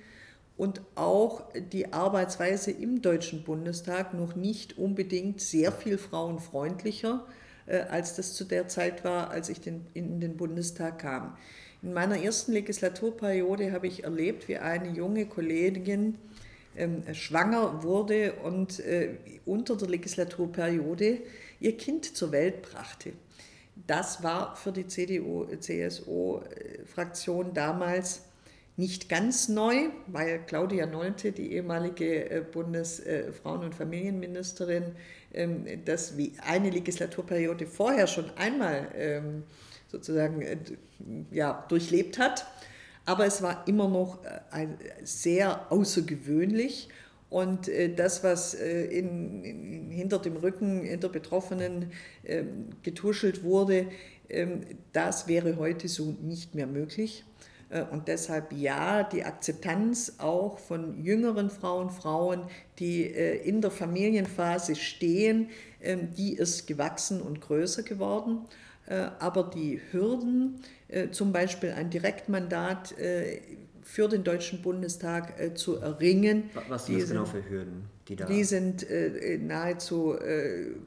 und 0.59 0.81
auch 0.95 1.45
die 1.71 1.93
Arbeitsweise 1.93 2.71
im 2.71 3.01
Deutschen 3.01 3.43
Bundestag 3.43 4.13
noch 4.13 4.35
nicht 4.35 4.77
unbedingt 4.77 5.39
sehr 5.39 5.71
viel 5.71 5.97
frauenfreundlicher, 5.97 7.25
äh, 7.65 7.83
als 7.83 8.17
das 8.17 8.33
zu 8.33 8.43
der 8.43 8.67
Zeit 8.67 9.05
war, 9.05 9.29
als 9.29 9.47
ich 9.47 9.65
in 9.65 10.19
den 10.19 10.35
Bundestag 10.35 10.99
kam. 10.99 11.37
In 11.81 11.93
meiner 11.93 12.21
ersten 12.21 12.51
Legislaturperiode 12.51 13.71
habe 13.71 13.87
ich 13.87 14.03
erlebt, 14.03 14.49
wie 14.49 14.57
eine 14.57 14.89
junge 14.89 15.27
Kollegin 15.27 16.17
ähm, 16.75 17.03
schwanger 17.13 17.83
wurde 17.83 18.33
und 18.43 18.81
äh, 18.81 19.11
unter 19.45 19.77
der 19.77 19.87
Legislaturperiode 19.87 21.21
ihr 21.61 21.77
Kind 21.77 22.17
zur 22.17 22.33
Welt 22.33 22.63
brachte. 22.63 23.13
Das 23.87 24.23
war 24.23 24.57
für 24.57 24.73
die 24.73 24.87
CDU-CSU-Fraktion 24.87 27.53
damals 27.53 28.23
nicht 28.79 29.09
ganz 29.09 29.49
neu, 29.49 29.89
weil 30.07 30.39
Claudia 30.45 30.85
Nolte, 30.85 31.33
die 31.33 31.51
ehemalige 31.51 32.29
äh, 32.29 32.41
Bundesfrauen- 32.49 33.65
und 33.65 33.75
Familienministerin, 33.75 34.95
ähm, 35.33 35.65
das 35.83 36.17
wie 36.17 36.31
eine 36.47 36.69
Legislaturperiode 36.69 37.67
vorher 37.67 38.07
schon 38.07 38.31
einmal 38.37 38.87
ähm, 38.95 39.43
sozusagen 39.89 40.41
äh, 40.41 40.57
ja, 41.29 41.65
durchlebt 41.67 42.19
hat. 42.19 42.45
Aber 43.05 43.25
es 43.25 43.41
war 43.41 43.67
immer 43.67 43.89
noch 43.89 44.23
äh, 44.23 44.67
sehr 45.03 45.69
außergewöhnlich. 45.71 46.87
Und 47.29 47.69
das, 47.95 48.23
was 48.23 48.55
in, 48.55 49.43
in, 49.43 49.91
hinter 49.91 50.17
dem 50.17 50.37
Rücken 50.37 50.99
der 50.99 51.09
Betroffenen 51.09 51.91
ähm, 52.25 52.69
getuschelt 52.81 53.43
wurde, 53.43 53.85
das 54.93 55.27
wäre 55.27 55.57
heute 55.57 55.87
so 55.87 56.17
nicht 56.23 56.55
mehr 56.55 56.65
möglich. 56.65 57.23
Äh, 57.69 57.83
und 57.83 58.07
deshalb 58.07 58.51
ja, 58.53 59.03
die 59.03 59.23
Akzeptanz 59.23 60.15
auch 60.17 60.59
von 60.59 61.01
jüngeren 61.03 61.49
Frauen, 61.49 61.89
Frauen, 61.89 62.43
die 62.79 63.03
äh, 63.03 63.37
in 63.47 63.61
der 63.61 63.71
Familienphase 63.71 64.75
stehen, 64.75 65.49
ähm, 65.81 66.09
die 66.17 66.33
ist 66.33 66.67
gewachsen 66.67 67.21
und 67.21 67.41
größer 67.41 67.83
geworden. 67.83 68.41
Äh, 68.87 69.09
aber 69.19 69.43
die 69.43 69.79
Hürden, 69.91 70.61
zum 71.11 71.31
Beispiel 71.31 71.69
ein 71.69 71.91
Direktmandat 71.91 72.95
für 73.83 74.07
den 74.07 74.23
Deutschen 74.23 74.63
Bundestag 74.63 75.55
zu 75.55 75.75
erringen. 75.75 76.49
Was 76.67 76.87
sind 76.87 76.99
das 76.99 77.09
genau 77.09 77.25
für 77.25 77.47
Hürden? 77.47 77.83
Die, 78.07 78.15
da 78.15 78.25
die 78.25 78.43
sind 78.43 78.87
nahezu 79.45 80.15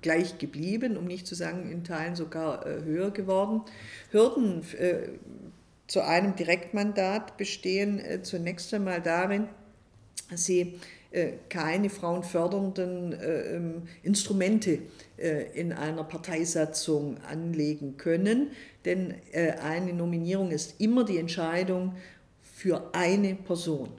gleich 0.00 0.38
geblieben, 0.38 0.96
um 0.96 1.04
nicht 1.04 1.28
zu 1.28 1.36
sagen 1.36 1.70
in 1.70 1.84
Teilen 1.84 2.16
sogar 2.16 2.64
höher 2.64 3.12
geworden. 3.12 3.60
Hürden 4.10 4.64
zu 5.92 6.02
einem 6.02 6.34
Direktmandat 6.34 7.36
bestehen 7.36 7.98
äh, 7.98 8.22
zunächst 8.22 8.72
einmal 8.72 9.02
darin, 9.02 9.46
dass 10.30 10.46
sie 10.46 10.80
äh, 11.10 11.32
keine 11.50 11.90
frauenfördernden 11.90 13.12
äh, 13.12 13.56
ähm, 13.56 13.82
Instrumente 14.02 14.78
in 15.54 15.72
einer 15.72 16.02
Parteisatzung 16.02 17.18
anlegen 17.18 17.96
können, 17.96 18.50
denn 18.84 19.14
eine 19.62 19.92
Nominierung 19.92 20.50
ist 20.50 20.80
immer 20.80 21.04
die 21.04 21.18
Entscheidung 21.18 21.94
für 22.42 22.92
eine 22.92 23.36
Person. 23.36 23.90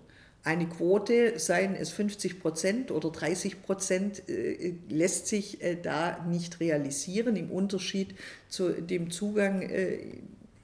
Eine 0.44 0.68
Quote, 0.68 1.40
seien 1.40 1.76
es 1.76 1.92
50 1.92 2.42
Prozent 2.42 2.92
oder 2.92 3.10
30 3.10 3.62
Prozent, 3.62 4.24
lässt 4.90 5.28
sich 5.28 5.60
da 5.82 6.26
nicht 6.28 6.60
realisieren 6.60 7.38
im 7.38 7.52
Unterschied 7.52 8.16
zu 8.50 8.74
dem 8.82 9.10
Zugang 9.10 9.62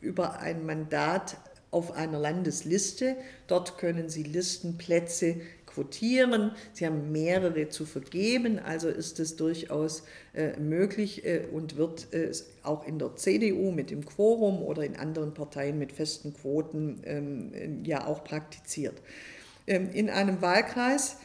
über 0.02 0.40
ein 0.40 0.66
Mandat 0.66 1.38
auf 1.72 1.92
einer 1.92 2.20
Landesliste. 2.20 3.16
Dort 3.48 3.78
können 3.78 4.10
Sie 4.10 4.24
Listenplätze 4.24 5.38
quotieren. 5.66 6.52
Sie 6.74 6.86
haben 6.86 7.12
mehrere 7.12 7.70
zu 7.70 7.86
vergeben, 7.86 8.60
also 8.60 8.90
ist 8.90 9.20
es 9.20 9.36
durchaus 9.36 10.04
äh, 10.34 10.60
möglich 10.60 11.26
äh, 11.26 11.46
und 11.52 11.78
wird 11.78 12.14
äh, 12.14 12.32
auch 12.64 12.86
in 12.88 12.98
der 12.98 13.16
CDU 13.16 13.72
mit 13.72 13.92
dem 13.92 14.06
Quorum 14.06 14.64
oder 14.64 14.84
in 14.84 14.96
anderen 14.96 15.34
Parteien 15.34 15.78
mit 15.78 15.92
festen 15.92 16.34
Quoten 16.34 17.02
ähm, 17.06 17.84
ja 17.86 18.08
auch 18.08 18.24
praktiziert. 18.24 19.00
Ähm, 19.68 19.90
in 19.94 20.10
einem 20.10 20.42
Wahlkreis 20.42 21.18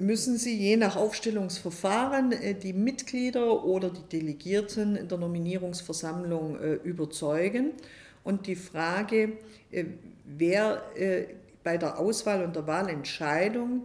müssen 0.00 0.36
Sie 0.36 0.56
je 0.56 0.76
nach 0.76 0.96
Aufstellungsverfahren 0.96 2.32
äh, 2.32 2.54
die 2.54 2.72
Mitglieder 2.72 3.64
oder 3.64 3.90
die 3.90 4.18
Delegierten 4.18 5.08
der 5.08 5.18
Nominierungsversammlung 5.18 6.58
äh, 6.58 6.74
überzeugen. 6.74 7.72
Und 8.24 8.46
die 8.46 8.56
Frage, 8.56 9.32
äh, 9.70 9.84
wer 10.24 10.82
bei 11.62 11.76
der 11.76 11.98
Auswahl 11.98 12.44
und 12.44 12.56
der 12.56 12.66
Wahlentscheidung 12.66 13.68
ähm, 13.70 13.82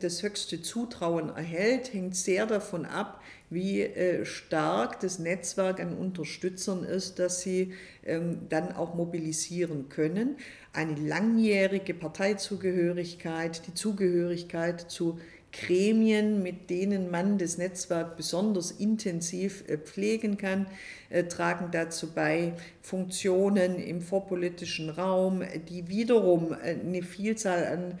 das 0.00 0.22
höchste 0.22 0.60
Zutrauen 0.60 1.30
erhält, 1.30 1.92
hängt 1.92 2.14
sehr 2.14 2.46
davon 2.46 2.84
ab, 2.84 3.22
wie 3.48 3.82
äh, 3.82 4.24
stark 4.24 5.00
das 5.00 5.18
Netzwerk 5.18 5.80
an 5.80 5.96
Unterstützern 5.96 6.84
ist, 6.84 7.18
dass 7.18 7.42
sie 7.42 7.74
ähm, 8.04 8.48
dann 8.48 8.72
auch 8.72 8.94
mobilisieren 8.94 9.88
können. 9.88 10.36
Eine 10.72 10.94
langjährige 10.96 11.94
Parteizugehörigkeit, 11.94 13.66
die 13.66 13.74
Zugehörigkeit 13.74 14.90
zu 14.90 15.18
Gremien, 15.52 16.42
mit 16.42 16.70
denen 16.70 17.10
man 17.10 17.36
das 17.36 17.58
Netzwerk 17.58 18.16
besonders 18.16 18.70
intensiv 18.70 19.68
äh, 19.68 19.76
pflegen 19.76 20.38
kann, 20.38 20.66
äh, 21.10 21.24
tragen 21.24 21.68
dazu 21.70 22.12
bei, 22.12 22.54
Funktionen 22.80 23.76
im 23.76 24.00
vorpolitischen 24.00 24.88
Raum, 24.88 25.42
die 25.68 25.88
wiederum 25.88 26.52
äh, 26.52 26.76
eine 26.80 27.02
Vielzahl 27.02 27.66
an 27.66 27.98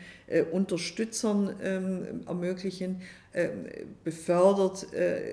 Unterstützern 0.50 1.54
ähm, 1.62 2.22
ermöglichen, 2.26 3.02
befördert 4.02 4.86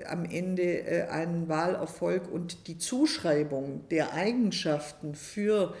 am 0.06 0.26
Ende 0.26 1.08
einen 1.10 1.48
Wahlerfolg 1.48 2.30
und 2.30 2.66
die 2.66 2.76
Zuschreibung 2.76 3.82
der 3.90 4.12
Eigenschaften 4.12 5.14
für 5.14 5.74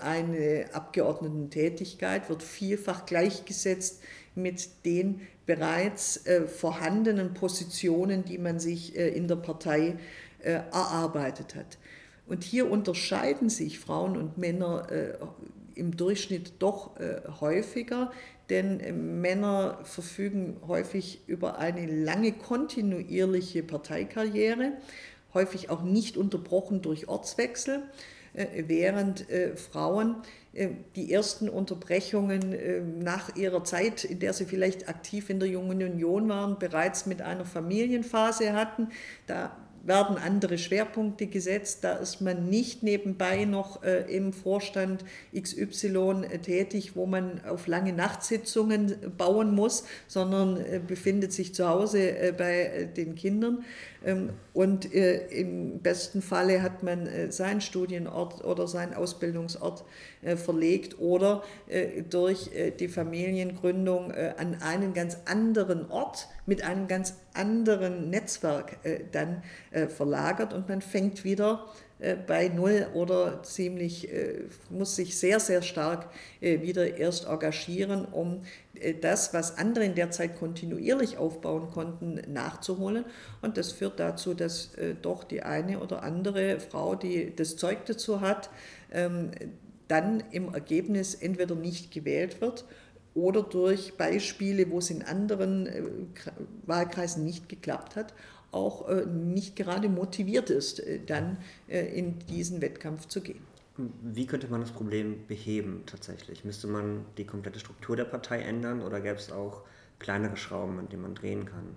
eine 0.00 0.66
Abgeordnetentätigkeit 0.72 2.28
wird 2.30 2.42
vielfach 2.42 3.04
gleichgesetzt 3.04 4.02
mit 4.34 4.84
den 4.84 5.20
bereits 5.46 6.26
äh, 6.26 6.46
vorhandenen 6.46 7.34
Positionen, 7.34 8.24
die 8.24 8.38
man 8.38 8.58
sich 8.58 8.96
äh, 8.96 9.08
in 9.08 9.28
der 9.28 9.36
Partei 9.36 9.96
äh, 10.40 10.52
erarbeitet 10.72 11.54
hat. 11.54 11.78
Und 12.26 12.42
hier 12.42 12.70
unterscheiden 12.70 13.48
sich 13.50 13.78
Frauen 13.78 14.16
und 14.16 14.38
Männer 14.38 14.90
äh, 14.90 15.14
im 15.74 15.96
Durchschnitt 15.96 16.54
doch 16.58 16.98
äh, 16.98 17.20
häufiger, 17.40 18.12
denn 18.50 18.80
äh, 18.80 18.92
Männer 18.92 19.80
verfügen 19.84 20.56
häufig 20.66 21.20
über 21.26 21.58
eine 21.58 21.86
lange 21.86 22.32
kontinuierliche 22.32 23.62
Parteikarriere, 23.62 24.72
häufig 25.34 25.70
auch 25.70 25.82
nicht 25.82 26.16
unterbrochen 26.16 26.80
durch 26.80 27.08
Ortswechsel, 27.08 27.82
während 28.34 29.26
Frauen 29.56 30.16
äh, 30.54 30.68
die 30.94 31.12
ersten 31.12 31.48
Unterbrechungen 31.48 32.52
äh, 32.52 32.80
nach 32.80 33.34
ihrer 33.36 33.64
Zeit, 33.64 34.04
in 34.04 34.20
der 34.20 34.32
sie 34.32 34.44
vielleicht 34.44 34.88
aktiv 34.88 35.30
in 35.30 35.40
der 35.40 35.48
Jungen 35.48 35.82
Union 35.82 36.28
waren, 36.28 36.58
bereits 36.58 37.06
mit 37.06 37.22
einer 37.22 37.44
Familienphase 37.44 38.52
hatten. 38.52 38.88
Da 39.26 39.56
werden 39.86 40.16
andere 40.16 40.58
Schwerpunkte 40.58 41.26
gesetzt. 41.26 41.84
Da 41.84 41.94
ist 41.94 42.20
man 42.20 42.48
nicht 42.48 42.82
nebenbei 42.82 43.44
noch 43.44 43.82
äh, 43.82 44.02
im 44.14 44.32
Vorstand 44.32 45.04
XY 45.38 46.24
tätig, 46.42 46.96
wo 46.96 47.06
man 47.06 47.44
auf 47.44 47.66
lange 47.66 47.92
Nachtsitzungen 47.92 48.96
bauen 49.16 49.54
muss, 49.54 49.84
sondern 50.06 50.64
befindet 50.86 51.32
sich 51.32 51.54
zu 51.54 51.68
Hause 51.68 52.34
bei 52.36 52.88
den 52.96 53.14
Kindern. 53.14 53.64
Ähm, 54.04 54.30
und 54.52 54.92
äh, 54.94 55.26
im 55.28 55.80
besten 55.80 56.22
Falle 56.22 56.62
hat 56.62 56.82
man 56.82 57.06
äh, 57.06 57.32
seinen 57.32 57.60
Studienort 57.60 58.44
oder 58.44 58.68
seinen 58.68 58.94
Ausbildungsort 58.94 59.80
äh, 59.80 59.84
verlegt 60.36 60.98
oder 60.98 61.42
durch 62.10 62.50
die 62.78 62.88
Familiengründung 62.88 64.12
an 64.12 64.56
einen 64.62 64.94
ganz 64.94 65.18
anderen 65.26 65.90
Ort 65.90 66.28
mit 66.46 66.62
einem 66.64 66.86
ganz 66.86 67.14
anderen 67.34 68.10
Netzwerk 68.10 68.78
dann 69.12 69.42
verlagert 69.88 70.52
und 70.52 70.68
man 70.68 70.80
fängt 70.80 71.24
wieder 71.24 71.66
bei 72.26 72.48
Null 72.48 72.86
oder 72.94 73.42
ziemlich, 73.42 74.08
muss 74.70 74.96
sich 74.96 75.18
sehr, 75.18 75.40
sehr 75.40 75.62
stark 75.62 76.08
wieder 76.40 76.96
erst 76.96 77.26
engagieren, 77.26 78.04
um 78.04 78.42
äh, 78.80 78.94
das, 78.94 79.34
was 79.34 79.58
andere 79.58 79.84
in 79.84 79.94
der 79.94 80.10
Zeit 80.10 80.38
kontinuierlich 80.38 81.18
aufbauen 81.18 81.70
konnten, 81.70 82.20
nachzuholen. 82.32 83.04
Und 83.42 83.56
das 83.56 83.72
führt 83.72 84.00
dazu, 84.00 84.34
dass 84.34 84.74
äh, 84.74 84.94
doch 85.00 85.24
die 85.24 85.42
eine 85.42 85.80
oder 85.80 86.02
andere 86.02 86.60
Frau, 86.60 86.94
die 86.94 87.34
das 87.34 87.56
Zeug 87.56 87.84
dazu 87.86 88.20
hat, 88.20 88.50
ähm, 88.92 89.30
dann 89.88 90.22
im 90.30 90.52
Ergebnis 90.52 91.14
entweder 91.14 91.54
nicht 91.54 91.92
gewählt 91.92 92.40
wird 92.40 92.64
oder 93.14 93.42
durch 93.42 93.96
Beispiele, 93.96 94.70
wo 94.70 94.78
es 94.78 94.90
in 94.90 95.02
anderen 95.02 95.66
äh, 95.66 95.82
Wahlkreisen 96.66 97.24
nicht 97.24 97.48
geklappt 97.48 97.96
hat, 97.96 98.14
auch 98.50 98.88
nicht 99.06 99.56
gerade 99.56 99.88
motiviert 99.88 100.48
ist, 100.48 100.80
dann 101.06 101.38
in 101.66 102.20
diesen 102.20 102.62
Wettkampf 102.62 103.08
zu 103.08 103.20
gehen. 103.20 103.42
Wie 103.76 104.26
könnte 104.26 104.46
man 104.46 104.60
das 104.60 104.70
Problem 104.70 105.26
beheben 105.26 105.82
tatsächlich? 105.86 106.44
Müsste 106.44 106.68
man 106.68 107.04
die 107.18 107.24
komplette 107.24 107.58
Struktur 107.58 107.96
der 107.96 108.04
Partei 108.04 108.42
ändern 108.42 108.80
oder 108.80 109.00
gäbe 109.00 109.16
es 109.16 109.32
auch 109.32 109.62
kleinere 109.98 110.36
Schrauben, 110.36 110.78
an 110.78 110.88
denen 110.88 111.02
man 111.02 111.16
drehen 111.16 111.46
kann? 111.46 111.74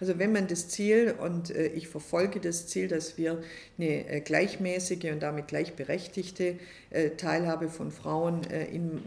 Also 0.00 0.18
wenn 0.18 0.32
man 0.32 0.46
das 0.46 0.68
Ziel, 0.68 1.14
und 1.20 1.50
äh, 1.50 1.66
ich 1.68 1.88
verfolge 1.88 2.40
das 2.40 2.66
Ziel, 2.66 2.88
dass 2.88 3.18
wir 3.18 3.42
eine 3.78 4.08
äh, 4.08 4.20
gleichmäßige 4.20 5.12
und 5.12 5.22
damit 5.22 5.48
gleichberechtigte 5.48 6.56
äh, 6.88 7.10
Teilhabe 7.10 7.68
von 7.68 7.90
Frauen 7.90 8.40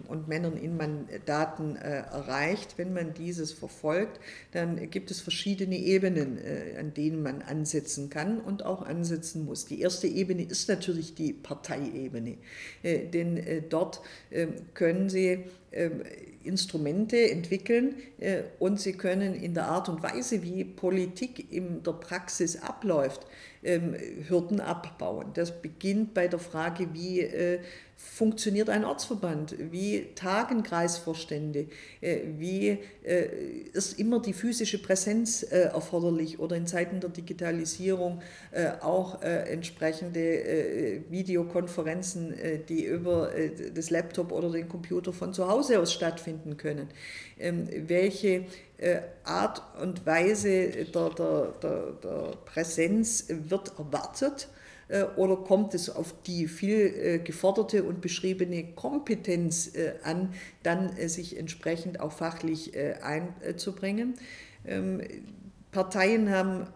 und 0.08 0.27
Männern 0.27 0.56
in 0.56 0.77
Mandaten 0.77 1.75
erreicht, 1.75 2.77
wenn 2.77 2.93
man 2.93 3.13
dieses 3.13 3.51
verfolgt, 3.51 4.19
dann 4.51 4.89
gibt 4.89 5.10
es 5.12 5.21
verschiedene 5.21 5.77
Ebenen, 5.77 6.38
an 6.79 6.93
denen 6.93 7.23
man 7.23 7.41
ansetzen 7.41 8.10
kann 8.10 8.39
und 8.39 8.63
auch 8.63 8.84
ansetzen 8.84 9.45
muss. 9.45 9.65
Die 9.65 9.82
erste 9.82 10.08
Ebene 10.08 10.43
ist 10.43 10.69
natürlich 10.69 11.15
die 11.15 11.34
Parteiebene, 11.34 12.38
denn 12.84 13.65
dort 13.69 14.01
können 14.73 15.10
Sie 15.10 15.43
Instrumente 16.43 17.32
entwickeln 17.32 17.95
und 18.60 18.79
sie 18.79 18.93
können 18.93 19.34
in 19.34 19.53
der 19.53 19.67
Art 19.67 19.89
und 19.89 20.03
Weise, 20.03 20.43
wie 20.43 20.63
Politik 20.84 21.50
in 21.50 21.82
der 21.82 21.93
Praxis 21.93 22.62
abläuft, 22.62 23.26
ähm, 23.63 23.96
Hürden 24.28 24.60
abbauen. 24.60 25.28
Das 25.34 25.62
beginnt 25.62 26.13
bei 26.13 26.28
der 26.28 26.39
Frage, 26.39 26.89
wie 26.93 27.22
äh, 27.22 27.60
funktioniert 27.96 28.69
ein 28.69 28.84
Ortsverband, 28.84 29.56
wie 29.72 30.08
tagen 30.13 30.62
Kreisvorstände, 30.62 31.67
äh, 32.02 32.17
wie 32.38 32.80
äh, 33.06 33.28
ist 33.72 33.98
immer 33.98 34.22
die 34.22 34.34
physische 34.34 34.82
Präsenz 34.82 35.43
erforderlich 35.43 36.39
oder 36.39 36.58
in 36.58 36.67
Zeiten 36.67 37.00
der 37.00 37.12
Digitalisierung 37.12 38.22
auch 38.82 39.22
entsprechende 39.22 41.04
Videokonferenzen, 41.10 42.34
die 42.67 42.84
über 42.86 43.32
das 43.74 43.89
Laptop 43.89 44.32
oder 44.32 44.52
den 44.52 44.67
Computer 44.67 45.13
von 45.13 45.34
zu 45.34 45.48
Hause 45.48 45.80
aus 45.80 45.93
stattfinden 45.93 46.58
können. 46.58 46.89
Ähm, 47.39 47.67
welche 47.88 48.46
Art 49.24 49.62
und 49.82 50.06
Weise 50.06 50.69
der, 50.69 51.10
der, 51.10 51.54
der, 51.62 51.91
der 52.04 52.34
Präsenz 52.46 53.26
wird 53.30 53.78
erwartet 53.78 54.48
äh, 54.88 55.04
oder 55.15 55.38
kommt 55.38 55.74
es 55.74 55.89
auf 55.89 56.13
die 56.24 56.48
viel 56.48 56.93
äh, 56.96 57.19
geforderte 57.19 57.84
und 57.84 58.02
beschriebene 58.02 58.74
Kompetenz 58.74 59.76
äh, 59.76 59.93
an, 60.04 60.34
dann 60.62 60.96
sich 61.08 61.38
entsprechend 61.38 62.00
auch 62.00 62.12
fachlich 62.12 62.74
einzubringen. 63.02 64.15
Ähm, 64.65 65.02
Parteien 65.72 66.30
haben 66.30 66.67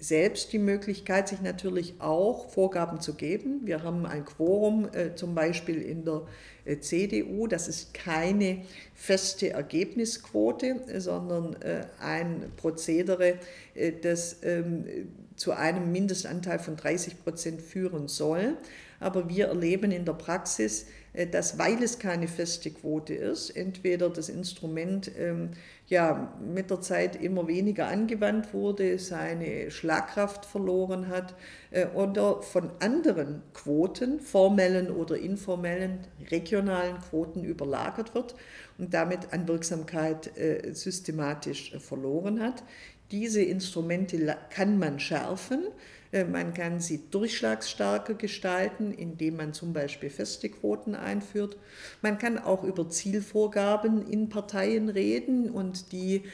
selbst 0.00 0.52
die 0.52 0.58
Möglichkeit, 0.58 1.28
sich 1.28 1.40
natürlich 1.40 1.94
auch 1.98 2.48
Vorgaben 2.50 3.00
zu 3.00 3.14
geben. 3.14 3.62
Wir 3.64 3.82
haben 3.82 4.06
ein 4.06 4.24
Quorum 4.24 4.88
äh, 4.92 5.14
zum 5.16 5.34
Beispiel 5.34 5.82
in 5.82 6.04
der 6.04 6.22
äh, 6.64 6.78
CDU. 6.78 7.48
Das 7.48 7.66
ist 7.66 7.94
keine 7.94 8.62
feste 8.94 9.50
Ergebnisquote, 9.50 11.00
sondern 11.00 11.60
äh, 11.62 11.84
ein 12.00 12.44
Prozedere, 12.56 13.38
das 14.02 14.36
ähm, 14.42 14.84
zu 15.36 15.52
einem 15.52 15.90
Mindestanteil 15.92 16.58
von 16.58 16.76
30 16.76 17.22
Prozent 17.22 17.62
führen 17.62 18.08
soll. 18.08 18.56
Aber 19.00 19.28
wir 19.28 19.46
erleben 19.46 19.92
in 19.92 20.04
der 20.04 20.14
Praxis, 20.14 20.86
dass, 21.26 21.58
weil 21.58 21.82
es 21.82 21.98
keine 21.98 22.28
feste 22.28 22.70
Quote 22.70 23.14
ist, 23.14 23.50
entweder 23.50 24.10
das 24.10 24.28
Instrument 24.28 25.10
ähm, 25.18 25.50
ja, 25.88 26.32
mit 26.40 26.70
der 26.70 26.80
Zeit 26.80 27.20
immer 27.20 27.48
weniger 27.48 27.88
angewandt 27.88 28.52
wurde, 28.52 28.98
seine 28.98 29.70
Schlagkraft 29.70 30.44
verloren 30.44 31.08
hat 31.08 31.34
äh, 31.70 31.86
oder 31.88 32.42
von 32.42 32.70
anderen 32.80 33.42
Quoten, 33.54 34.20
formellen 34.20 34.90
oder 34.90 35.16
informellen, 35.16 36.00
regionalen 36.30 37.00
Quoten 37.00 37.42
überlagert 37.42 38.14
wird 38.14 38.34
und 38.76 38.92
damit 38.92 39.32
an 39.32 39.48
Wirksamkeit 39.48 40.36
äh, 40.36 40.72
systematisch 40.74 41.74
verloren 41.78 42.40
hat. 42.40 42.62
Diese 43.10 43.42
Instrumente 43.42 44.36
kann 44.50 44.78
man 44.78 45.00
schärfen. 45.00 45.64
Äh, 46.12 46.24
man 46.24 46.54
kann 46.54 46.80
sie 46.80 47.10
durchschlagsstärker 47.10 48.14
gestalten, 48.14 48.92
indem 48.92 49.36
man 49.36 49.52
zum 49.52 49.72
Beispiel 49.72 50.10
feste 50.10 50.48
Quoten 50.48 50.94
einführt. 50.94 51.56
Man 52.02 52.18
kann 52.18 52.38
auch 52.38 52.64
über 52.64 52.88
Zielvorgaben 52.88 54.06
in 54.06 54.28
Parteien 54.28 54.88
reden 54.88 55.50
und 55.50 55.92
die 55.92 56.24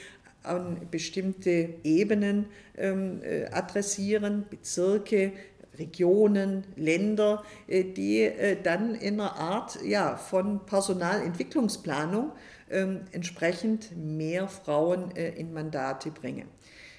an 0.42 0.88
bestimmte 0.90 1.70
Ebenen 1.84 2.46
ähm, 2.76 3.22
äh, 3.22 3.46
adressieren, 3.46 4.44
Bezirke, 4.48 5.32
Regionen, 5.78 6.64
Länder, 6.76 7.42
die 7.66 8.30
dann 8.62 8.94
in 8.94 9.18
einer 9.18 9.34
Art 9.34 9.82
ja, 9.84 10.16
von 10.16 10.64
Personalentwicklungsplanung 10.66 12.30
ähm, 12.70 13.00
entsprechend 13.10 13.90
mehr 13.96 14.46
Frauen 14.46 15.10
in 15.10 15.52
Mandate 15.52 16.12
bringen. 16.12 16.46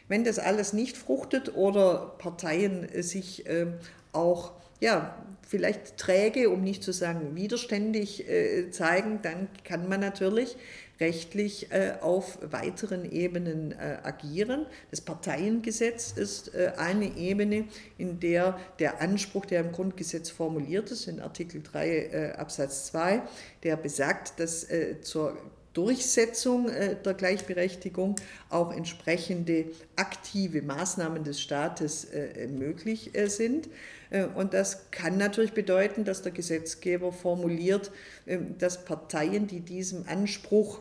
Wenn 0.07 0.23
das 0.23 0.39
alles 0.39 0.73
nicht 0.73 0.97
fruchtet 0.97 1.55
oder 1.55 2.15
Parteien 2.17 2.87
sich 3.01 3.47
ähm, 3.47 3.73
auch 4.11 4.53
ja, 4.79 5.15
vielleicht 5.47 5.97
träge, 5.97 6.49
um 6.49 6.61
nicht 6.61 6.83
zu 6.83 6.91
sagen 6.91 7.35
widerständig 7.35 8.27
äh, 8.27 8.69
zeigen, 8.71 9.19
dann 9.21 9.47
kann 9.63 9.87
man 9.87 9.99
natürlich 9.99 10.57
rechtlich 10.99 11.71
äh, 11.71 11.93
auf 12.01 12.39
weiteren 12.41 13.09
Ebenen 13.09 13.73
äh, 13.73 13.97
agieren. 14.03 14.65
Das 14.91 15.01
Parteiengesetz 15.01 16.13
ist 16.13 16.55
eine 16.55 17.17
Ebene, 17.17 17.65
in 17.97 18.19
der 18.19 18.59
der 18.79 19.01
Anspruch, 19.01 19.45
der 19.45 19.61
im 19.61 19.71
Grundgesetz 19.71 20.29
formuliert 20.29 20.91
ist, 20.91 21.07
in 21.07 21.19
Artikel 21.19 21.61
3 21.61 22.35
Absatz 22.35 22.87
2, 22.87 23.21
der 23.63 23.75
besagt, 23.77 24.39
dass 24.39 24.67
zur 25.01 25.37
Durchsetzung 25.75 26.69
äh, 26.69 26.95
der 26.95 27.13
Gleichberechtigung 27.13 28.15
auch 28.49 28.71
entsprechende 28.71 29.65
aktive 29.95 30.61
Maßnahmen 30.61 31.23
des 31.23 31.41
Staates 31.41 32.05
äh, 32.05 32.47
möglich 32.47 33.15
äh, 33.15 33.27
sind. 33.27 33.69
Und 34.35 34.53
das 34.53 34.91
kann 34.91 35.17
natürlich 35.17 35.51
bedeuten, 35.51 36.05
dass 36.05 36.21
der 36.21 36.31
Gesetzgeber 36.31 37.11
formuliert, 37.11 37.91
dass 38.59 38.85
Parteien, 38.85 39.47
die 39.47 39.59
diesem 39.59 40.07
Anspruch 40.07 40.79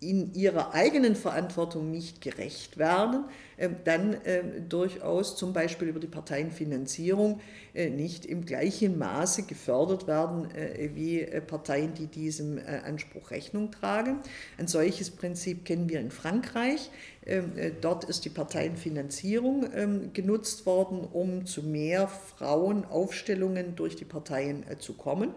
in 0.00 0.34
ihrer 0.34 0.74
eigenen 0.74 1.16
Verantwortung 1.16 1.90
nicht 1.90 2.20
gerecht 2.20 2.76
werden, 2.76 3.24
ähm, 3.56 3.76
dann 3.84 4.16
ähm, 4.26 4.68
durchaus 4.68 5.36
zum 5.36 5.54
Beispiel 5.54 5.88
über 5.88 6.00
die 6.00 6.06
Parteienfinanzierung 6.06 7.40
äh, 7.74 7.88
nicht 7.88 8.26
im 8.26 8.44
gleichen 8.44 8.98
Maße 8.98 9.44
gefördert 9.44 10.06
werden 10.06 10.50
äh, 10.54 10.90
wie 10.94 11.22
äh, 11.22 11.40
Parteien, 11.40 11.94
die 11.94 12.08
diesem 12.08 12.60
Anspruch 12.84 13.30
Rechnung 13.30 13.70
tragen. 13.70 14.18
Ein 14.58 14.66
solches 14.66 15.10
Prinzip 15.10 15.64
kennen 15.64 15.88
wir 15.88 16.00
in 16.00 16.10
Frankreich. 16.10 16.90
Ähm, 17.24 17.52
dort 17.80 18.04
ist 18.04 18.24
die 18.24 18.30
Parteienfinanzierung 18.30 20.12
genutzt 20.12 20.66
worden, 20.66 21.00
um 21.00 21.46
zu 21.46 21.62
mehr 21.62 22.08
Frauenaufstellungen 22.08 23.74
durch 23.74 23.96
die 23.96 24.04
Parteien 24.04 24.64
zu 24.78 24.92
kommen. 24.92 25.34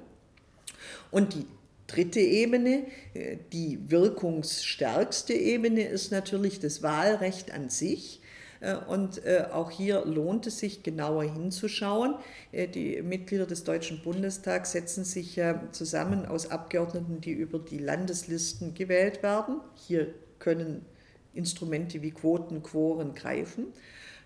Und 1.11 1.33
die 1.33 1.45
dritte 1.89 2.19
Ebene, 2.19 2.85
äh, 3.13 3.37
die 3.51 3.79
wirkungsstärkste 3.89 5.33
Ebene, 5.33 5.83
ist 5.83 6.11
natürlich 6.11 6.59
das 6.59 6.83
Wahlrecht 6.83 7.51
an 7.51 7.69
sich. 7.69 8.21
Äh, 8.61 8.75
und 8.75 9.25
äh, 9.25 9.45
auch 9.51 9.71
hier 9.71 10.05
lohnt 10.05 10.47
es 10.47 10.59
sich 10.59 10.83
genauer 10.83 11.23
hinzuschauen. 11.23 12.15
Die 12.53 13.01
Mitglieder 13.01 13.45
des 13.45 13.63
Deutschen 13.63 14.01
Bundestags 14.01 14.71
setzen 14.71 15.03
sich 15.03 15.35
ja 15.35 15.63
zusammen 15.71 16.25
aus 16.25 16.49
Abgeordneten, 16.49 17.21
die 17.21 17.31
über 17.31 17.59
die 17.59 17.77
Landeslisten 17.77 18.73
gewählt 18.73 19.23
werden. 19.23 19.61
Hier 19.75 20.13
können 20.39 20.85
Instrumente 21.33 22.01
wie 22.01 22.11
Quoten, 22.11 22.63
Quoren 22.63 23.13
greifen 23.13 23.67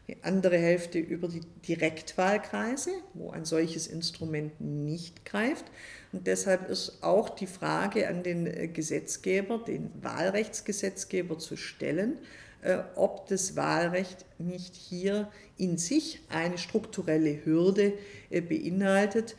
die 0.08 0.18
andere 0.24 0.58
Hälfte 0.58 1.00
über 1.00 1.28
die 1.30 1.42
Direktwahlkreise, 1.68 2.92
wo 3.14 3.32
ein 3.32 3.46
solches 3.46 3.88
Instrument 3.88 4.60
nicht 4.60 5.26
greift. 5.26 5.66
Und 6.12 6.28
deshalb 6.28 6.70
ist 6.70 7.02
auch 7.02 7.30
die 7.30 7.48
Frage 7.48 8.08
an 8.10 8.22
den 8.22 8.46
äh, 8.46 8.68
Gesetzgeber, 8.68 9.60
den 9.60 9.92
Wahlrechtsgesetzgeber 10.02 11.40
zu 11.40 11.56
stellen, 11.56 12.18
äh, 12.62 12.80
ob 12.96 13.28
das 13.28 13.56
Wahlrecht 13.56 14.26
nicht 14.40 14.76
hier 14.76 15.30
in 15.58 15.78
sich 15.78 16.22
eine 16.30 16.58
strukturelle 16.58 17.46
Hürde 17.46 17.94
äh, 18.30 18.42
beinhaltet. 18.42 19.36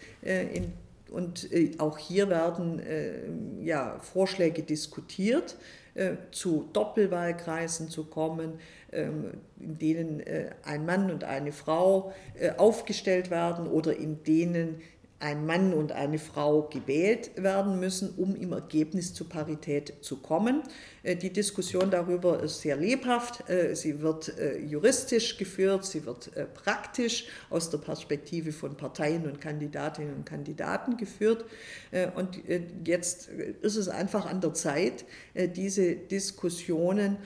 Und 1.10 1.48
auch 1.78 1.96
hier 1.96 2.28
werden 2.28 3.62
ja, 3.62 4.00
Vorschläge 4.00 4.64
diskutiert 4.64 5.56
zu 6.32 6.68
Doppelwahlkreisen 6.72 7.88
zu 7.88 8.04
kommen, 8.04 8.58
ähm, 8.90 9.34
in 9.60 9.78
denen 9.78 10.22
ein 10.64 10.84
Mann 10.84 11.10
und 11.10 11.24
eine 11.24 11.52
Frau 11.52 12.12
aufgestellt 12.56 13.30
werden 13.30 13.68
oder 13.68 13.96
in 13.96 14.24
denen 14.24 14.80
ein 15.24 15.46
Mann 15.46 15.72
und 15.72 15.90
eine 15.90 16.18
Frau 16.18 16.68
gewählt 16.68 17.30
werden 17.36 17.80
müssen, 17.80 18.14
um 18.18 18.36
im 18.36 18.52
Ergebnis 18.52 19.14
zur 19.14 19.26
Parität 19.26 19.94
zu 20.02 20.18
kommen. 20.18 20.62
Äh, 21.02 21.16
die 21.16 21.32
Diskussion 21.32 21.90
darüber 21.90 22.42
ist 22.42 22.60
sehr 22.60 22.76
lebhaft, 22.76 23.48
äh, 23.48 23.74
sie 23.74 24.02
wird 24.02 24.38
äh, 24.38 24.58
juristisch 24.58 25.38
geführt, 25.38 25.86
sie 25.86 26.04
wird 26.04 26.30
praktisch 26.52 27.24
aus 27.48 27.70
der 27.70 27.78
Perspektive 27.78 28.52
von 28.52 28.76
Parteien 28.76 29.24
und 29.24 29.40
Kandidatinnen 29.40 30.14
und 30.14 30.26
Kandidaten 30.26 30.96
geführt. 30.96 31.44
Und 32.16 32.40
jetzt 32.84 33.28
ist 33.28 33.76
es 33.76 33.88
einfach 33.88 34.26
an 34.26 34.40
der 34.40 34.52
Zeit, 34.54 35.04
diese 35.34 35.94
Diskussionen 35.94 37.18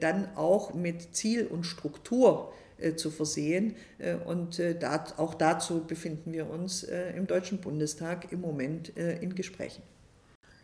dann 0.00 0.28
auch 0.36 0.74
mit 0.74 1.14
Ziel 1.14 1.46
und 1.46 1.64
Struktur 1.64 2.52
äh, 2.52 2.61
zu 2.96 3.10
versehen. 3.10 3.76
Äh, 3.98 4.14
und 4.16 4.58
äh, 4.58 4.78
auch 5.16 5.34
dazu 5.34 5.84
befinden 5.84 6.32
wir 6.32 6.48
uns 6.50 6.82
im 6.82 7.26
Deutschen 7.26 7.58
Bundestag 7.58 8.32
im 8.32 8.40
Moment 8.40 8.90
in 8.90 9.34
Gesprächen. 9.34 9.82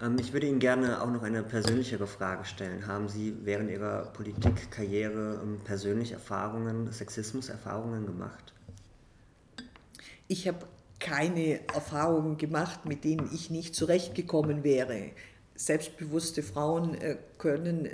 Ähm, 0.00 0.16
ich 0.20 0.32
würde 0.32 0.46
Ihnen 0.46 0.58
gerne 0.58 1.02
auch 1.02 1.10
noch 1.10 1.22
eine 1.22 1.42
persönlichere 1.42 2.06
Frage 2.06 2.44
stellen. 2.44 2.86
Haben 2.86 3.08
Sie 3.08 3.34
während 3.44 3.70
Ihrer 3.70 4.06
Politikkarriere 4.12 5.40
ähm, 5.42 5.60
persönlich 5.64 6.12
Erfahrungen, 6.12 6.90
Sexismuserfahrungen 6.92 8.06
gemacht? 8.06 8.52
Ich 10.26 10.46
habe 10.46 10.66
keine 11.00 11.60
Erfahrungen 11.68 12.36
gemacht, 12.36 12.84
mit 12.84 13.04
denen 13.04 13.30
ich 13.32 13.50
nicht 13.50 13.74
zurechtgekommen 13.74 14.64
wäre. 14.64 15.10
Selbstbewusste 15.54 16.42
Frauen 16.42 16.96
können 17.38 17.88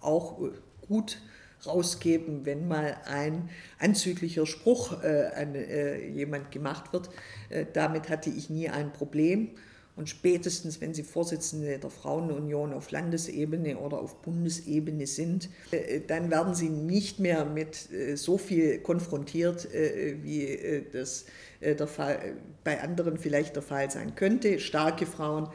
auch 0.00 0.38
gut 0.86 1.18
rausgeben, 1.66 2.44
wenn 2.44 2.68
mal 2.68 2.96
ein 3.06 3.48
anzüglicher 3.78 4.46
Spruch 4.46 5.02
äh, 5.02 5.26
an 5.34 5.54
äh, 5.54 6.08
jemand 6.08 6.50
gemacht 6.50 6.92
wird. 6.92 7.10
Äh, 7.48 7.66
damit 7.72 8.08
hatte 8.08 8.30
ich 8.30 8.50
nie 8.50 8.68
ein 8.68 8.92
Problem. 8.92 9.50
Und 9.96 10.10
spätestens, 10.10 10.82
wenn 10.82 10.92
Sie 10.92 11.02
Vorsitzende 11.02 11.78
der 11.78 11.88
Frauenunion 11.88 12.74
auf 12.74 12.90
Landesebene 12.90 13.78
oder 13.78 13.98
auf 13.98 14.20
Bundesebene 14.20 15.06
sind, 15.06 15.48
äh, 15.70 16.00
dann 16.06 16.30
werden 16.30 16.54
Sie 16.54 16.68
nicht 16.68 17.18
mehr 17.18 17.46
mit 17.46 17.90
äh, 17.90 18.14
so 18.16 18.36
viel 18.36 18.78
konfrontiert, 18.80 19.64
äh, 19.74 20.16
wie 20.22 20.84
das 20.92 21.24
der 21.62 21.86
Fall, 21.86 22.34
bei 22.64 22.82
anderen 22.82 23.16
vielleicht 23.16 23.56
der 23.56 23.62
Fall 23.62 23.90
sein 23.90 24.14
könnte. 24.14 24.60
Starke 24.60 25.06
Frauen 25.06 25.48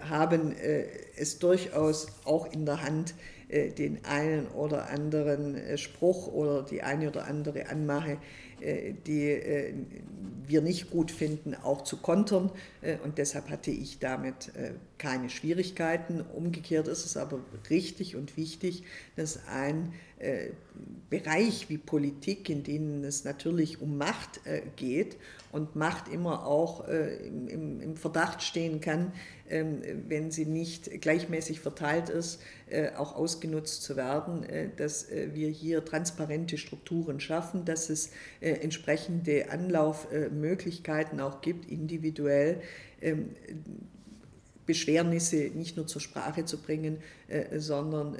haben 0.00 0.52
es 1.16 1.38
durchaus 1.38 2.08
auch 2.24 2.52
in 2.52 2.66
der 2.66 2.82
Hand, 2.82 3.14
den 3.48 4.04
einen 4.04 4.48
oder 4.48 4.88
anderen 4.88 5.54
äh, 5.54 5.78
Spruch 5.78 6.26
oder 6.28 6.62
die 6.62 6.82
eine 6.82 7.08
oder 7.08 7.26
andere 7.26 7.68
Anmache, 7.68 8.12
äh, 8.12 8.16
die 8.60 9.74
wir 10.46 10.60
nicht 10.60 10.90
gut 10.90 11.10
finden, 11.10 11.54
auch 11.54 11.82
zu 11.82 11.96
kontern. 11.96 12.50
Und 13.04 13.18
deshalb 13.18 13.50
hatte 13.50 13.70
ich 13.70 13.98
damit 13.98 14.52
keine 14.98 15.28
Schwierigkeiten. 15.28 16.20
Umgekehrt 16.20 16.88
ist 16.88 17.04
es 17.04 17.16
aber 17.16 17.40
richtig 17.68 18.16
und 18.16 18.36
wichtig, 18.36 18.84
dass 19.16 19.40
ein 19.48 19.92
Bereich 21.10 21.68
wie 21.68 21.78
Politik, 21.78 22.48
in 22.48 22.62
dem 22.62 23.02
es 23.02 23.24
natürlich 23.24 23.80
um 23.82 23.98
Macht 23.98 24.40
geht 24.76 25.16
und 25.50 25.74
Macht 25.74 26.08
immer 26.08 26.46
auch 26.46 26.86
im 26.86 27.96
Verdacht 27.96 28.42
stehen 28.42 28.80
kann, 28.80 29.12
ähm, 29.48 29.80
wenn 30.08 30.32
sie 30.32 30.44
nicht 30.44 31.00
gleichmäßig 31.00 31.60
verteilt 31.60 32.08
ist, 32.08 32.40
äh, 32.68 32.90
auch 32.96 33.14
ausgenutzt 33.14 33.84
zu 33.84 33.96
werden, 33.96 34.42
äh, 34.42 34.70
dass 34.76 35.08
äh, 35.08 35.28
wir 35.34 35.48
hier 35.48 35.84
transparente 35.84 36.58
Strukturen 36.58 37.20
schaffen, 37.20 37.64
dass 37.64 37.88
es 37.88 38.10
entsprechende 38.50 39.50
Anlaufmöglichkeiten 39.50 41.20
auch 41.20 41.40
gibt, 41.40 41.70
individuell. 41.70 42.60
Ähm, 43.00 43.30
Beschwernisse 44.66 45.50
nicht 45.54 45.76
nur 45.76 45.86
zur 45.86 46.00
Sprache 46.00 46.44
zu 46.44 46.60
bringen, 46.60 46.98
sondern 47.56 48.16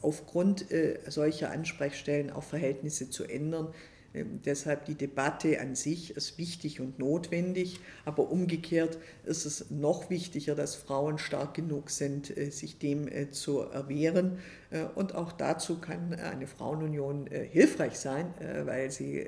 aufgrund 0.00 0.64
solcher 1.08 1.50
Ansprechstellen 1.50 2.30
auch 2.30 2.44
Verhältnisse 2.44 3.10
zu 3.10 3.24
ändern, 3.24 3.74
deshalb 4.14 4.84
die 4.84 4.94
Debatte 4.94 5.60
an 5.60 5.74
sich 5.74 6.16
ist 6.16 6.38
wichtig 6.38 6.80
und 6.80 6.98
notwendig, 6.98 7.80
aber 8.04 8.30
umgekehrt 8.30 8.98
ist 9.24 9.46
es 9.46 9.70
noch 9.70 10.10
wichtiger, 10.10 10.54
dass 10.54 10.74
Frauen 10.74 11.18
stark 11.18 11.54
genug 11.54 11.90
sind, 11.90 12.36
äh, 12.36 12.50
sich 12.50 12.78
dem 12.78 13.08
äh, 13.08 13.30
zu 13.30 13.60
erwehren. 13.60 14.38
Äh, 14.70 14.84
und 14.94 15.14
auch 15.14 15.32
dazu 15.32 15.78
kann 15.78 16.14
eine 16.14 16.46
Frauenunion 16.46 17.26
hilfreich 17.26 17.98
sein, 17.98 18.34
weil 18.64 18.90
sie 18.90 19.24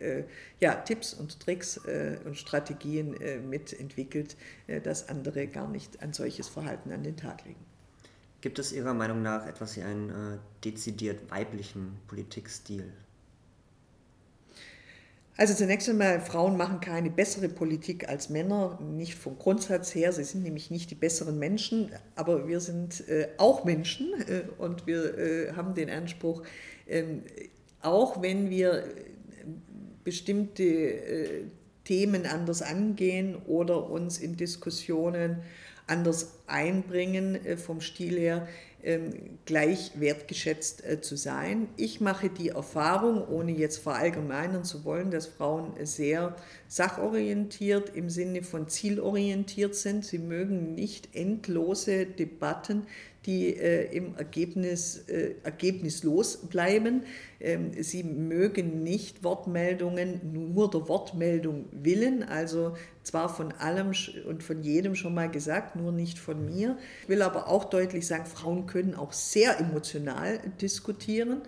ja, 0.61 0.75
Tipps 0.75 1.15
und 1.15 1.41
Tricks 1.41 1.81
und 2.25 2.37
Strategien 2.37 3.17
mitentwickelt, 3.49 4.37
dass 4.83 5.09
andere 5.09 5.47
gar 5.47 5.69
nicht 5.69 6.03
ein 6.03 6.13
solches 6.13 6.49
Verhalten 6.49 6.93
an 6.93 7.03
den 7.03 7.17
Tag 7.17 7.45
legen. 7.45 7.61
Gibt 8.41 8.59
es 8.59 8.73
Ihrer 8.73 8.95
Meinung 8.95 9.23
nach 9.23 9.47
etwas 9.47 9.77
wie 9.77 9.83
einen 9.83 10.39
dezidiert 10.65 11.31
weiblichen 11.31 11.99
Politikstil? 12.09 12.93
Also 15.37 15.53
zunächst 15.55 15.89
einmal, 15.89 16.21
Frauen 16.21 16.57
machen 16.57 16.81
keine 16.81 17.11
bessere 17.11 17.49
Politik 17.49 18.09
als 18.09 18.31
Männer, 18.31 18.79
nicht 18.81 19.17
vom 19.17 19.37
Grundsatz 19.37 19.93
her. 19.93 20.13
Sie 20.13 20.23
sind 20.23 20.45
nämlich 20.45 20.71
nicht 20.71 20.93
die 20.93 20.95
besseren 20.95 21.41
Menschen, 21.41 21.91
aber 22.15 22.47
wir 22.47 22.61
sind 22.61 23.09
äh, 23.09 23.29
auch 23.37 23.65
Menschen 23.65 24.13
äh, 24.29 24.43
und 24.59 24.87
wir 24.87 25.19
äh, 25.19 25.53
haben 25.55 25.75
den 25.75 25.91
Anspruch, 25.91 26.45
ähm, 26.87 27.23
auch 27.81 28.23
wenn 28.23 28.49
wir 28.49 28.85
bestimmte 30.05 30.63
äh, 30.63 31.45
Themen 31.83 32.27
anders 32.27 32.63
angehen 32.63 33.37
oder 33.47 33.91
uns 33.91 34.19
in 34.19 34.37
Diskussionen 34.37 35.43
anders 35.87 36.41
einbringen 36.47 37.45
äh, 37.45 37.57
vom 37.57 37.81
Stil 37.81 38.19
her, 38.19 38.49
ähm, 38.83 39.39
gleich 39.47 39.93
wertgeschätzt 39.99 40.85
äh, 40.85 41.01
zu 41.01 41.17
sein. 41.17 41.69
Ich 41.77 42.03
mache 42.03 42.29
die 42.29 42.51
Erfahrung, 42.51 43.27
ohne 43.29 43.53
jetzt 43.53 43.79
verallgemeinern 43.79 44.65
zu 44.65 44.85
wollen, 44.85 45.11
dass 45.11 45.27
Frauen 45.27 45.73
sehr 45.85 46.37
sachorientiert 46.69 47.97
im 47.97 48.11
Sinne 48.11 48.43
von 48.43 48.69
zielorientiert 48.69 49.75
sind. 49.75 50.05
Sie 50.05 50.19
mögen 50.19 50.75
nicht 50.75 51.17
endlose 51.17 52.05
Debatten, 52.05 52.87
die 53.27 53.57
äh, 53.57 53.91
im 53.97 54.17
Ergebnis 54.17 55.09
äh, 55.09 55.37
ergebnislos 55.45 56.37
bleiben. 56.37 57.05
Ähm, 57.41 57.71
sie 57.83 58.03
mögen 58.03 58.83
nicht 58.83 59.25
Wortmeldungen 59.25 60.53
nur 60.53 60.71
der 60.71 60.89
Wortmeldung 60.89 61.67
willen, 61.73 62.23
also 62.23 62.75
zwar 63.05 63.29
von 63.29 63.53
allem 63.53 63.93
und 64.27 64.43
von 64.43 64.63
jedem 64.63 64.95
schon 64.95 65.15
mal 65.15 65.31
gesagt, 65.31 65.77
nur 65.77 65.93
nicht 65.93 66.19
von 66.19 66.45
mir. 66.45 66.77
Ich 67.03 67.09
will 67.09 67.23
aber 67.23 67.49
auch 67.49 67.65
deutlich 67.65 68.07
sagen, 68.07 68.27
Frauen 68.27 68.67
können 68.67 68.95
auch 68.95 69.13
sehr 69.13 69.61
emotional 69.61 70.41
diskutieren. 70.61 71.43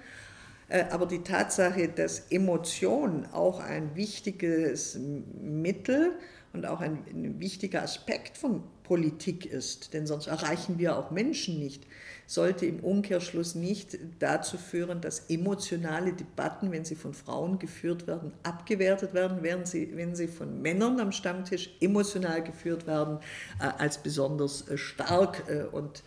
Äh, 0.69 0.85
aber 0.90 1.07
die 1.07 1.23
Tatsache, 1.23 1.88
dass 1.88 2.31
Emotion 2.31 3.27
auch 3.33 3.61
ein 3.61 3.95
wichtiges 3.97 4.99
Mittel 5.40 6.12
und 6.53 6.66
auch 6.66 6.81
ein, 6.81 6.99
ein 7.09 7.40
wichtiger 7.40 7.83
Aspekt 7.83 8.37
von 8.37 8.62
Politik 8.83 9.47
ist, 9.47 9.95
denn 9.95 10.07
sonst 10.07 10.27
erreichen 10.27 10.79
wir 10.79 10.97
auch 10.97 11.11
Menschen 11.11 11.59
nicht, 11.59 11.87
sollte 12.27 12.67
im 12.67 12.81
Umkehrschluss 12.81 13.55
nicht 13.55 13.99
dazu 14.19 14.59
führen, 14.59 15.01
dass 15.01 15.31
emotionale 15.31 16.12
Debatten, 16.12 16.73
wenn 16.73 16.85
sie 16.85 16.97
von 16.97 17.15
Frauen 17.15 17.59
geführt 17.61 18.09
werden, 18.09 18.33
abgewertet 18.43 19.15
werden, 19.15 19.39
während 19.43 19.69
sie, 19.69 19.97
wenn 19.97 20.17
sie 20.17 20.27
von 20.27 20.61
Männern 20.61 20.99
am 20.99 21.12
Stammtisch 21.12 21.71
emotional 21.81 22.43
geführt 22.43 22.87
werden, 22.89 23.19
äh, 23.61 23.69
als 23.79 23.99
besonders 23.99 24.69
äh, 24.69 24.77
stark 24.77 25.45
äh, 25.49 25.65
und 25.65 26.03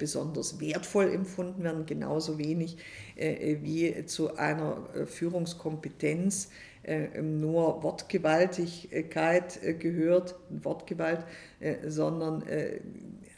besonders 0.00 0.58
wertvoll 0.58 1.12
empfunden 1.12 1.62
werden, 1.62 1.86
genauso 1.86 2.36
wenig 2.36 2.78
wie 3.14 4.04
zu 4.06 4.36
einer 4.36 4.88
Führungskompetenz 5.06 6.48
nur 7.22 7.80
Wortgewaltigkeit 7.84 9.60
gehört, 9.78 10.34
Wortgewalt, 10.50 11.24
sondern 11.86 12.42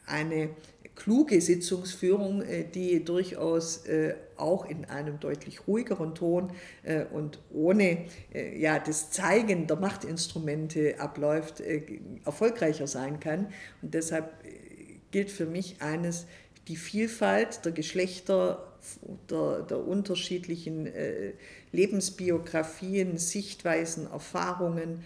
eine 0.07 0.49
kluge 0.97 1.41
Sitzungsführung, 1.41 2.43
die 2.75 3.05
durchaus 3.05 3.85
auch 4.37 4.67
in 4.67 4.85
einem 4.85 5.19
deutlich 5.19 5.67
ruhigeren 5.67 6.15
Ton 6.15 6.53
und 7.13 7.39
ohne 7.53 8.05
ja, 8.57 8.79
das 8.79 9.11
Zeigen 9.11 9.67
der 9.67 9.77
Machtinstrumente 9.77 11.01
abläuft, 11.01 11.63
erfolgreicher 12.25 12.87
sein 12.87 13.19
kann. 13.19 13.47
Und 13.81 13.95
deshalb 13.95 14.33
gilt 15.11 15.31
für 15.31 15.47
mich 15.47 15.81
eines, 15.81 16.27
die 16.69 16.77
Vielfalt 16.77 17.65
der 17.65 17.73
Geschlechter, 17.73 18.67
der, 19.29 19.63
der 19.63 19.79
unterschiedlichen 19.87 20.87
äh, 20.87 21.33
Lebensbiografien, 21.73 23.19
Sichtweisen, 23.19 24.11
Erfahrungen 24.11 25.03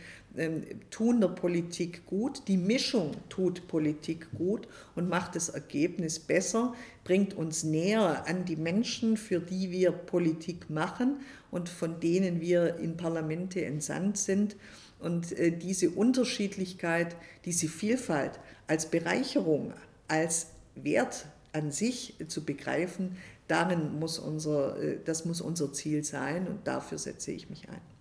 tun 0.90 1.20
der 1.20 1.29
Politik 1.29 2.07
gut. 2.07 2.49
Die 2.49 2.57
Mischung 2.57 3.12
tut 3.29 3.68
Politik 3.68 4.27
gut 4.37 4.66
und 4.97 5.09
macht 5.09 5.37
das 5.37 5.49
Ergebnis 5.49 6.18
besser, 6.18 6.75
bringt 7.05 7.35
uns 7.35 7.62
näher 7.62 8.27
an 8.27 8.44
die 8.44 8.57
Menschen, 8.57 9.16
für 9.16 9.40
die 9.40 9.70
wir 9.70 9.92
Politik 9.92 10.70
machen 10.70 11.20
und 11.51 11.68
von 11.68 12.01
denen 12.01 12.40
wir 12.40 12.77
in 12.77 12.97
Parlamente 12.97 13.64
entsandt 13.64 14.18
sind. 14.18 14.57
Und 14.99 15.33
äh, 15.38 15.57
diese 15.57 15.90
Unterschiedlichkeit, 15.90 17.14
diese 17.44 17.68
Vielfalt 17.68 18.40
als 18.66 18.87
Bereicherung, 18.87 19.73
als 20.09 20.49
Wert 20.75 21.27
an 21.53 21.70
sich 21.70 22.14
zu 22.27 22.44
begreifen, 22.44 23.16
darin 23.47 24.01
muss 24.01 24.18
unser, 24.18 24.81
äh, 24.83 24.99
das 25.05 25.25
muss 25.25 25.40
unser 25.40 25.73
Ziel 25.73 26.03
sein 26.03 26.49
und 26.49 26.66
dafür 26.66 26.99
setze 26.99 27.31
ich 27.31 27.51
mich 27.51 27.68
ein. 27.68 27.94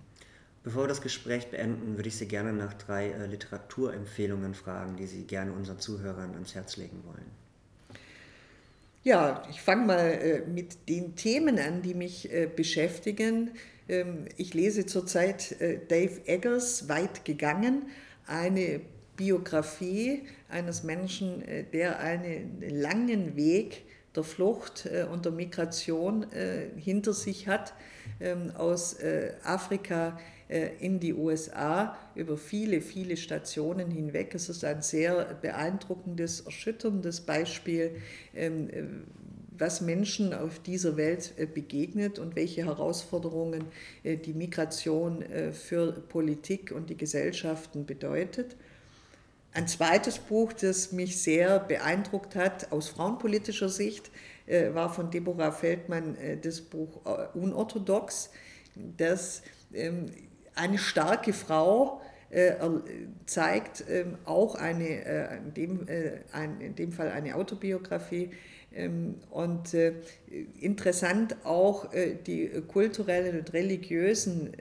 Bevor 0.63 0.83
wir 0.83 0.87
das 0.87 1.01
Gespräch 1.01 1.47
beenden, 1.47 1.97
würde 1.97 2.07
ich 2.07 2.15
Sie 2.15 2.27
gerne 2.27 2.53
nach 2.53 2.73
drei 2.73 3.09
äh, 3.09 3.25
Literaturempfehlungen 3.25 4.53
fragen, 4.53 4.95
die 4.95 5.07
Sie 5.07 5.23
gerne 5.23 5.51
unseren 5.51 5.79
Zuhörern 5.79 6.33
ans 6.33 6.55
Herz 6.55 6.77
legen 6.77 7.03
wollen. 7.05 7.43
Ja, 9.03 9.45
ich 9.49 9.61
fange 9.61 9.85
mal 9.85 9.99
äh, 9.99 10.45
mit 10.47 10.87
den 10.87 11.15
Themen 11.15 11.59
an, 11.59 11.81
die 11.81 11.93
mich 11.93 12.29
beschäftigen. 12.55 13.51
Ähm, 13.89 14.25
ich 14.37 14.53
lese 14.53 14.85
zurzeit 14.85 15.55
Dave 15.89 16.21
Eggers 16.25 16.87
Weit 16.87 17.25
gegangen, 17.25 17.83
eine 18.25 18.79
Biografie 19.15 20.23
eines 20.49 20.83
Menschen, 20.83 21.41
äh, 21.43 21.63
der 21.63 21.99
einen 21.99 22.61
langen 22.67 23.35
Weg 23.35 23.83
der 24.15 24.23
Flucht 24.23 24.85
äh, 24.85 25.05
und 25.11 25.25
der 25.25 25.31
Migration 25.31 26.31
äh, 26.31 26.67
hinter 26.77 27.13
sich 27.13 27.47
hat, 27.47 27.73
ähm, 28.19 28.51
aus 28.55 28.97
Afrika 29.43 30.19
in 30.49 30.99
die 30.99 31.13
USA 31.13 31.97
über 32.15 32.37
viele, 32.37 32.81
viele 32.81 33.17
Stationen 33.17 33.89
hinweg. 33.89 34.35
Es 34.35 34.49
ist 34.49 34.63
ein 34.63 34.81
sehr 34.81 35.35
beeindruckendes, 35.41 36.41
erschütterndes 36.41 37.21
Beispiel, 37.21 37.95
ähm, 38.35 38.69
was 39.57 39.81
Menschen 39.81 40.33
auf 40.33 40.59
dieser 40.59 40.97
Welt 40.97 41.33
begegnet 41.53 42.19
und 42.19 42.35
welche 42.35 42.65
Herausforderungen 42.65 43.65
die 44.03 44.33
Migration 44.33 45.23
für 45.53 45.91
Politik 45.91 46.71
und 46.71 46.89
die 46.89 46.97
Gesellschaften 46.97 47.85
bedeutet. 47.85 48.57
Ein 49.55 49.67
zweites 49.67 50.17
Buch, 50.17 50.51
das 50.51 50.91
mich 50.91 51.21
sehr 51.21 51.59
beeindruckt 51.59 52.35
hat 52.35 52.71
aus 52.71 52.89
frauenpolitischer 52.89 53.69
Sicht, 53.69 54.09
äh, 54.47 54.73
war 54.73 54.91
von 54.91 55.11
Deborah 55.11 55.51
Feldmann 55.51 56.15
äh, 56.15 56.37
das 56.37 56.59
Buch 56.59 57.01
äh, 57.05 57.37
Unorthodox, 57.37 58.31
das 58.75 59.43
ähm, 59.71 60.07
eine 60.55 60.77
starke 60.77 61.33
Frau 61.33 62.01
zeigt, 63.27 63.83
ähm, 63.87 64.17
auch 64.25 64.55
eine, 64.55 65.37
in 65.45 65.53
dem, 65.53 65.87
in 66.59 66.75
dem 66.75 66.91
Fall 66.91 67.11
eine 67.11 67.35
Autobiografie, 67.35 68.31
ähm, 68.75 69.15
und 69.29 69.75
interessant 70.59 71.35
auch 71.43 71.91
die 72.25 72.49
kulturellen 72.67 73.37
und 73.37 73.53
religiösen 73.53 74.51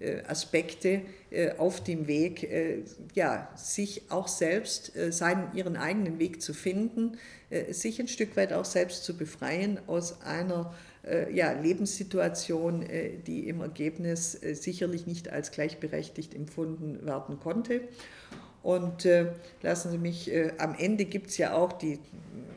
äh, 0.00 0.22
Aspekte 0.28 1.02
äh, 1.32 1.50
auf 1.56 1.82
dem 1.82 2.06
Weg, 2.06 2.44
äh, 2.44 2.84
ja, 3.14 3.50
sich 3.56 4.02
auch 4.10 4.28
selbst, 4.28 4.92
seinen, 5.10 5.52
ihren 5.56 5.76
eigenen 5.76 6.20
Weg 6.20 6.40
zu 6.40 6.54
finden, 6.54 7.18
sich 7.70 7.98
ein 7.98 8.06
Stück 8.06 8.36
weit 8.36 8.52
auch 8.52 8.66
selbst 8.66 9.04
zu 9.04 9.16
befreien 9.16 9.80
aus 9.88 10.20
einer 10.22 10.72
ja, 11.32 11.52
Lebenssituation, 11.52 12.84
die 13.26 13.48
im 13.48 13.60
Ergebnis 13.60 14.32
sicherlich 14.32 15.06
nicht 15.06 15.30
als 15.30 15.52
gleichberechtigt 15.52 16.34
empfunden 16.34 17.06
werden 17.06 17.38
konnte. 17.40 17.82
Und 18.62 19.04
äh, 19.04 19.32
lassen 19.62 19.90
Sie 19.90 19.98
mich, 19.98 20.30
äh, 20.30 20.52
am 20.58 20.74
Ende 20.76 21.04
gibt 21.04 21.28
es 21.28 21.38
ja 21.38 21.54
auch 21.54 21.72
die 21.72 21.98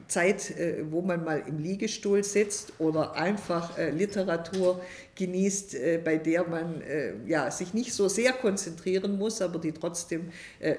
Zeit, 0.08 0.52
äh, 0.58 0.84
wo 0.92 1.02
man 1.02 1.24
mal 1.24 1.42
im 1.48 1.60
Liegestuhl 1.60 2.24
sitzt 2.24 2.74
oder 2.80 3.16
einfach 3.16 3.78
äh, 3.78 3.92
Literatur 3.92 4.82
genießt, 5.16 5.76
äh, 5.76 6.02
bei 6.04 6.18
der 6.18 6.46
man 6.46 6.82
äh, 6.82 7.14
ja, 7.26 7.50
sich 7.50 7.74
nicht 7.74 7.94
so 7.94 8.10
sehr 8.10 8.34
konzentrieren 8.34 9.18
muss, 9.18 9.42
aber 9.42 9.60
die 9.60 9.72
trotzdem 9.72 10.32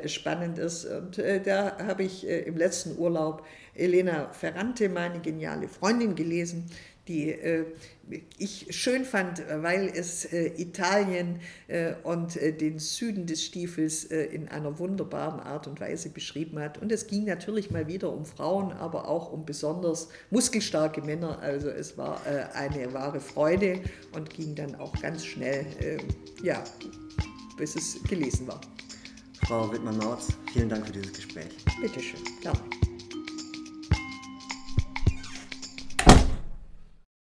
spannend 0.07 0.59
ist. 0.59 0.85
Und 0.85 1.21
da 1.45 1.79
habe 1.79 2.03
ich 2.03 2.27
im 2.27 2.57
letzten 2.57 2.99
Urlaub 2.99 3.47
Elena 3.75 4.31
Ferrante, 4.33 4.89
meine 4.89 5.21
geniale 5.21 5.69
Freundin, 5.69 6.15
gelesen 6.15 6.67
die 7.09 7.31
äh, 7.31 7.65
ich 8.39 8.67
schön 8.71 9.05
fand, 9.05 9.43
weil 9.49 9.91
es 9.95 10.25
äh, 10.27 10.53
Italien 10.61 11.41
äh, 11.69 11.95
und 12.03 12.37
äh, 12.37 12.53
den 12.53 12.79
Süden 12.79 13.27
des 13.27 13.45
Stiefels 13.45 14.05
äh, 14.05 14.25
in 14.25 14.49
einer 14.49 14.79
wunderbaren 14.79 15.41
Art 15.41 15.67
und 15.67 15.81
Weise 15.81 16.11
beschrieben 16.11 16.59
hat. 16.59 16.79
Und 16.79 16.93
es 16.93 17.07
ging 17.07 17.25
natürlich 17.25 17.71
mal 17.71 17.87
wieder 17.87 18.13
um 18.13 18.25
Frauen, 18.25 18.73
aber 18.73 19.09
auch 19.09 19.33
um 19.33 19.45
besonders 19.47 20.09
muskelstarke 20.31 21.01
Männer. 21.03 21.39
Also 21.41 21.69
es 21.69 21.97
war 21.97 22.21
äh, 22.27 22.45
eine 22.55 22.93
wahre 22.93 23.21
Freude 23.21 23.81
und 24.15 24.31
ging 24.31 24.55
dann 24.55 24.75
auch 24.77 24.93
ganz 25.01 25.25
schnell, 25.25 25.67
ja, 26.43 26.63
bis 27.57 27.77
es 27.77 28.03
gelesen 28.05 28.47
war. 28.47 28.61
Frau 29.47 29.73
Wittmann-Mautz, 29.73 30.29
vielen 30.53 30.69
Dank 30.69 30.87
für 30.87 30.93
dieses 30.93 31.13
Gespräch. 31.13 31.49
Bitteschön, 31.81 32.21
gerne. 32.41 32.61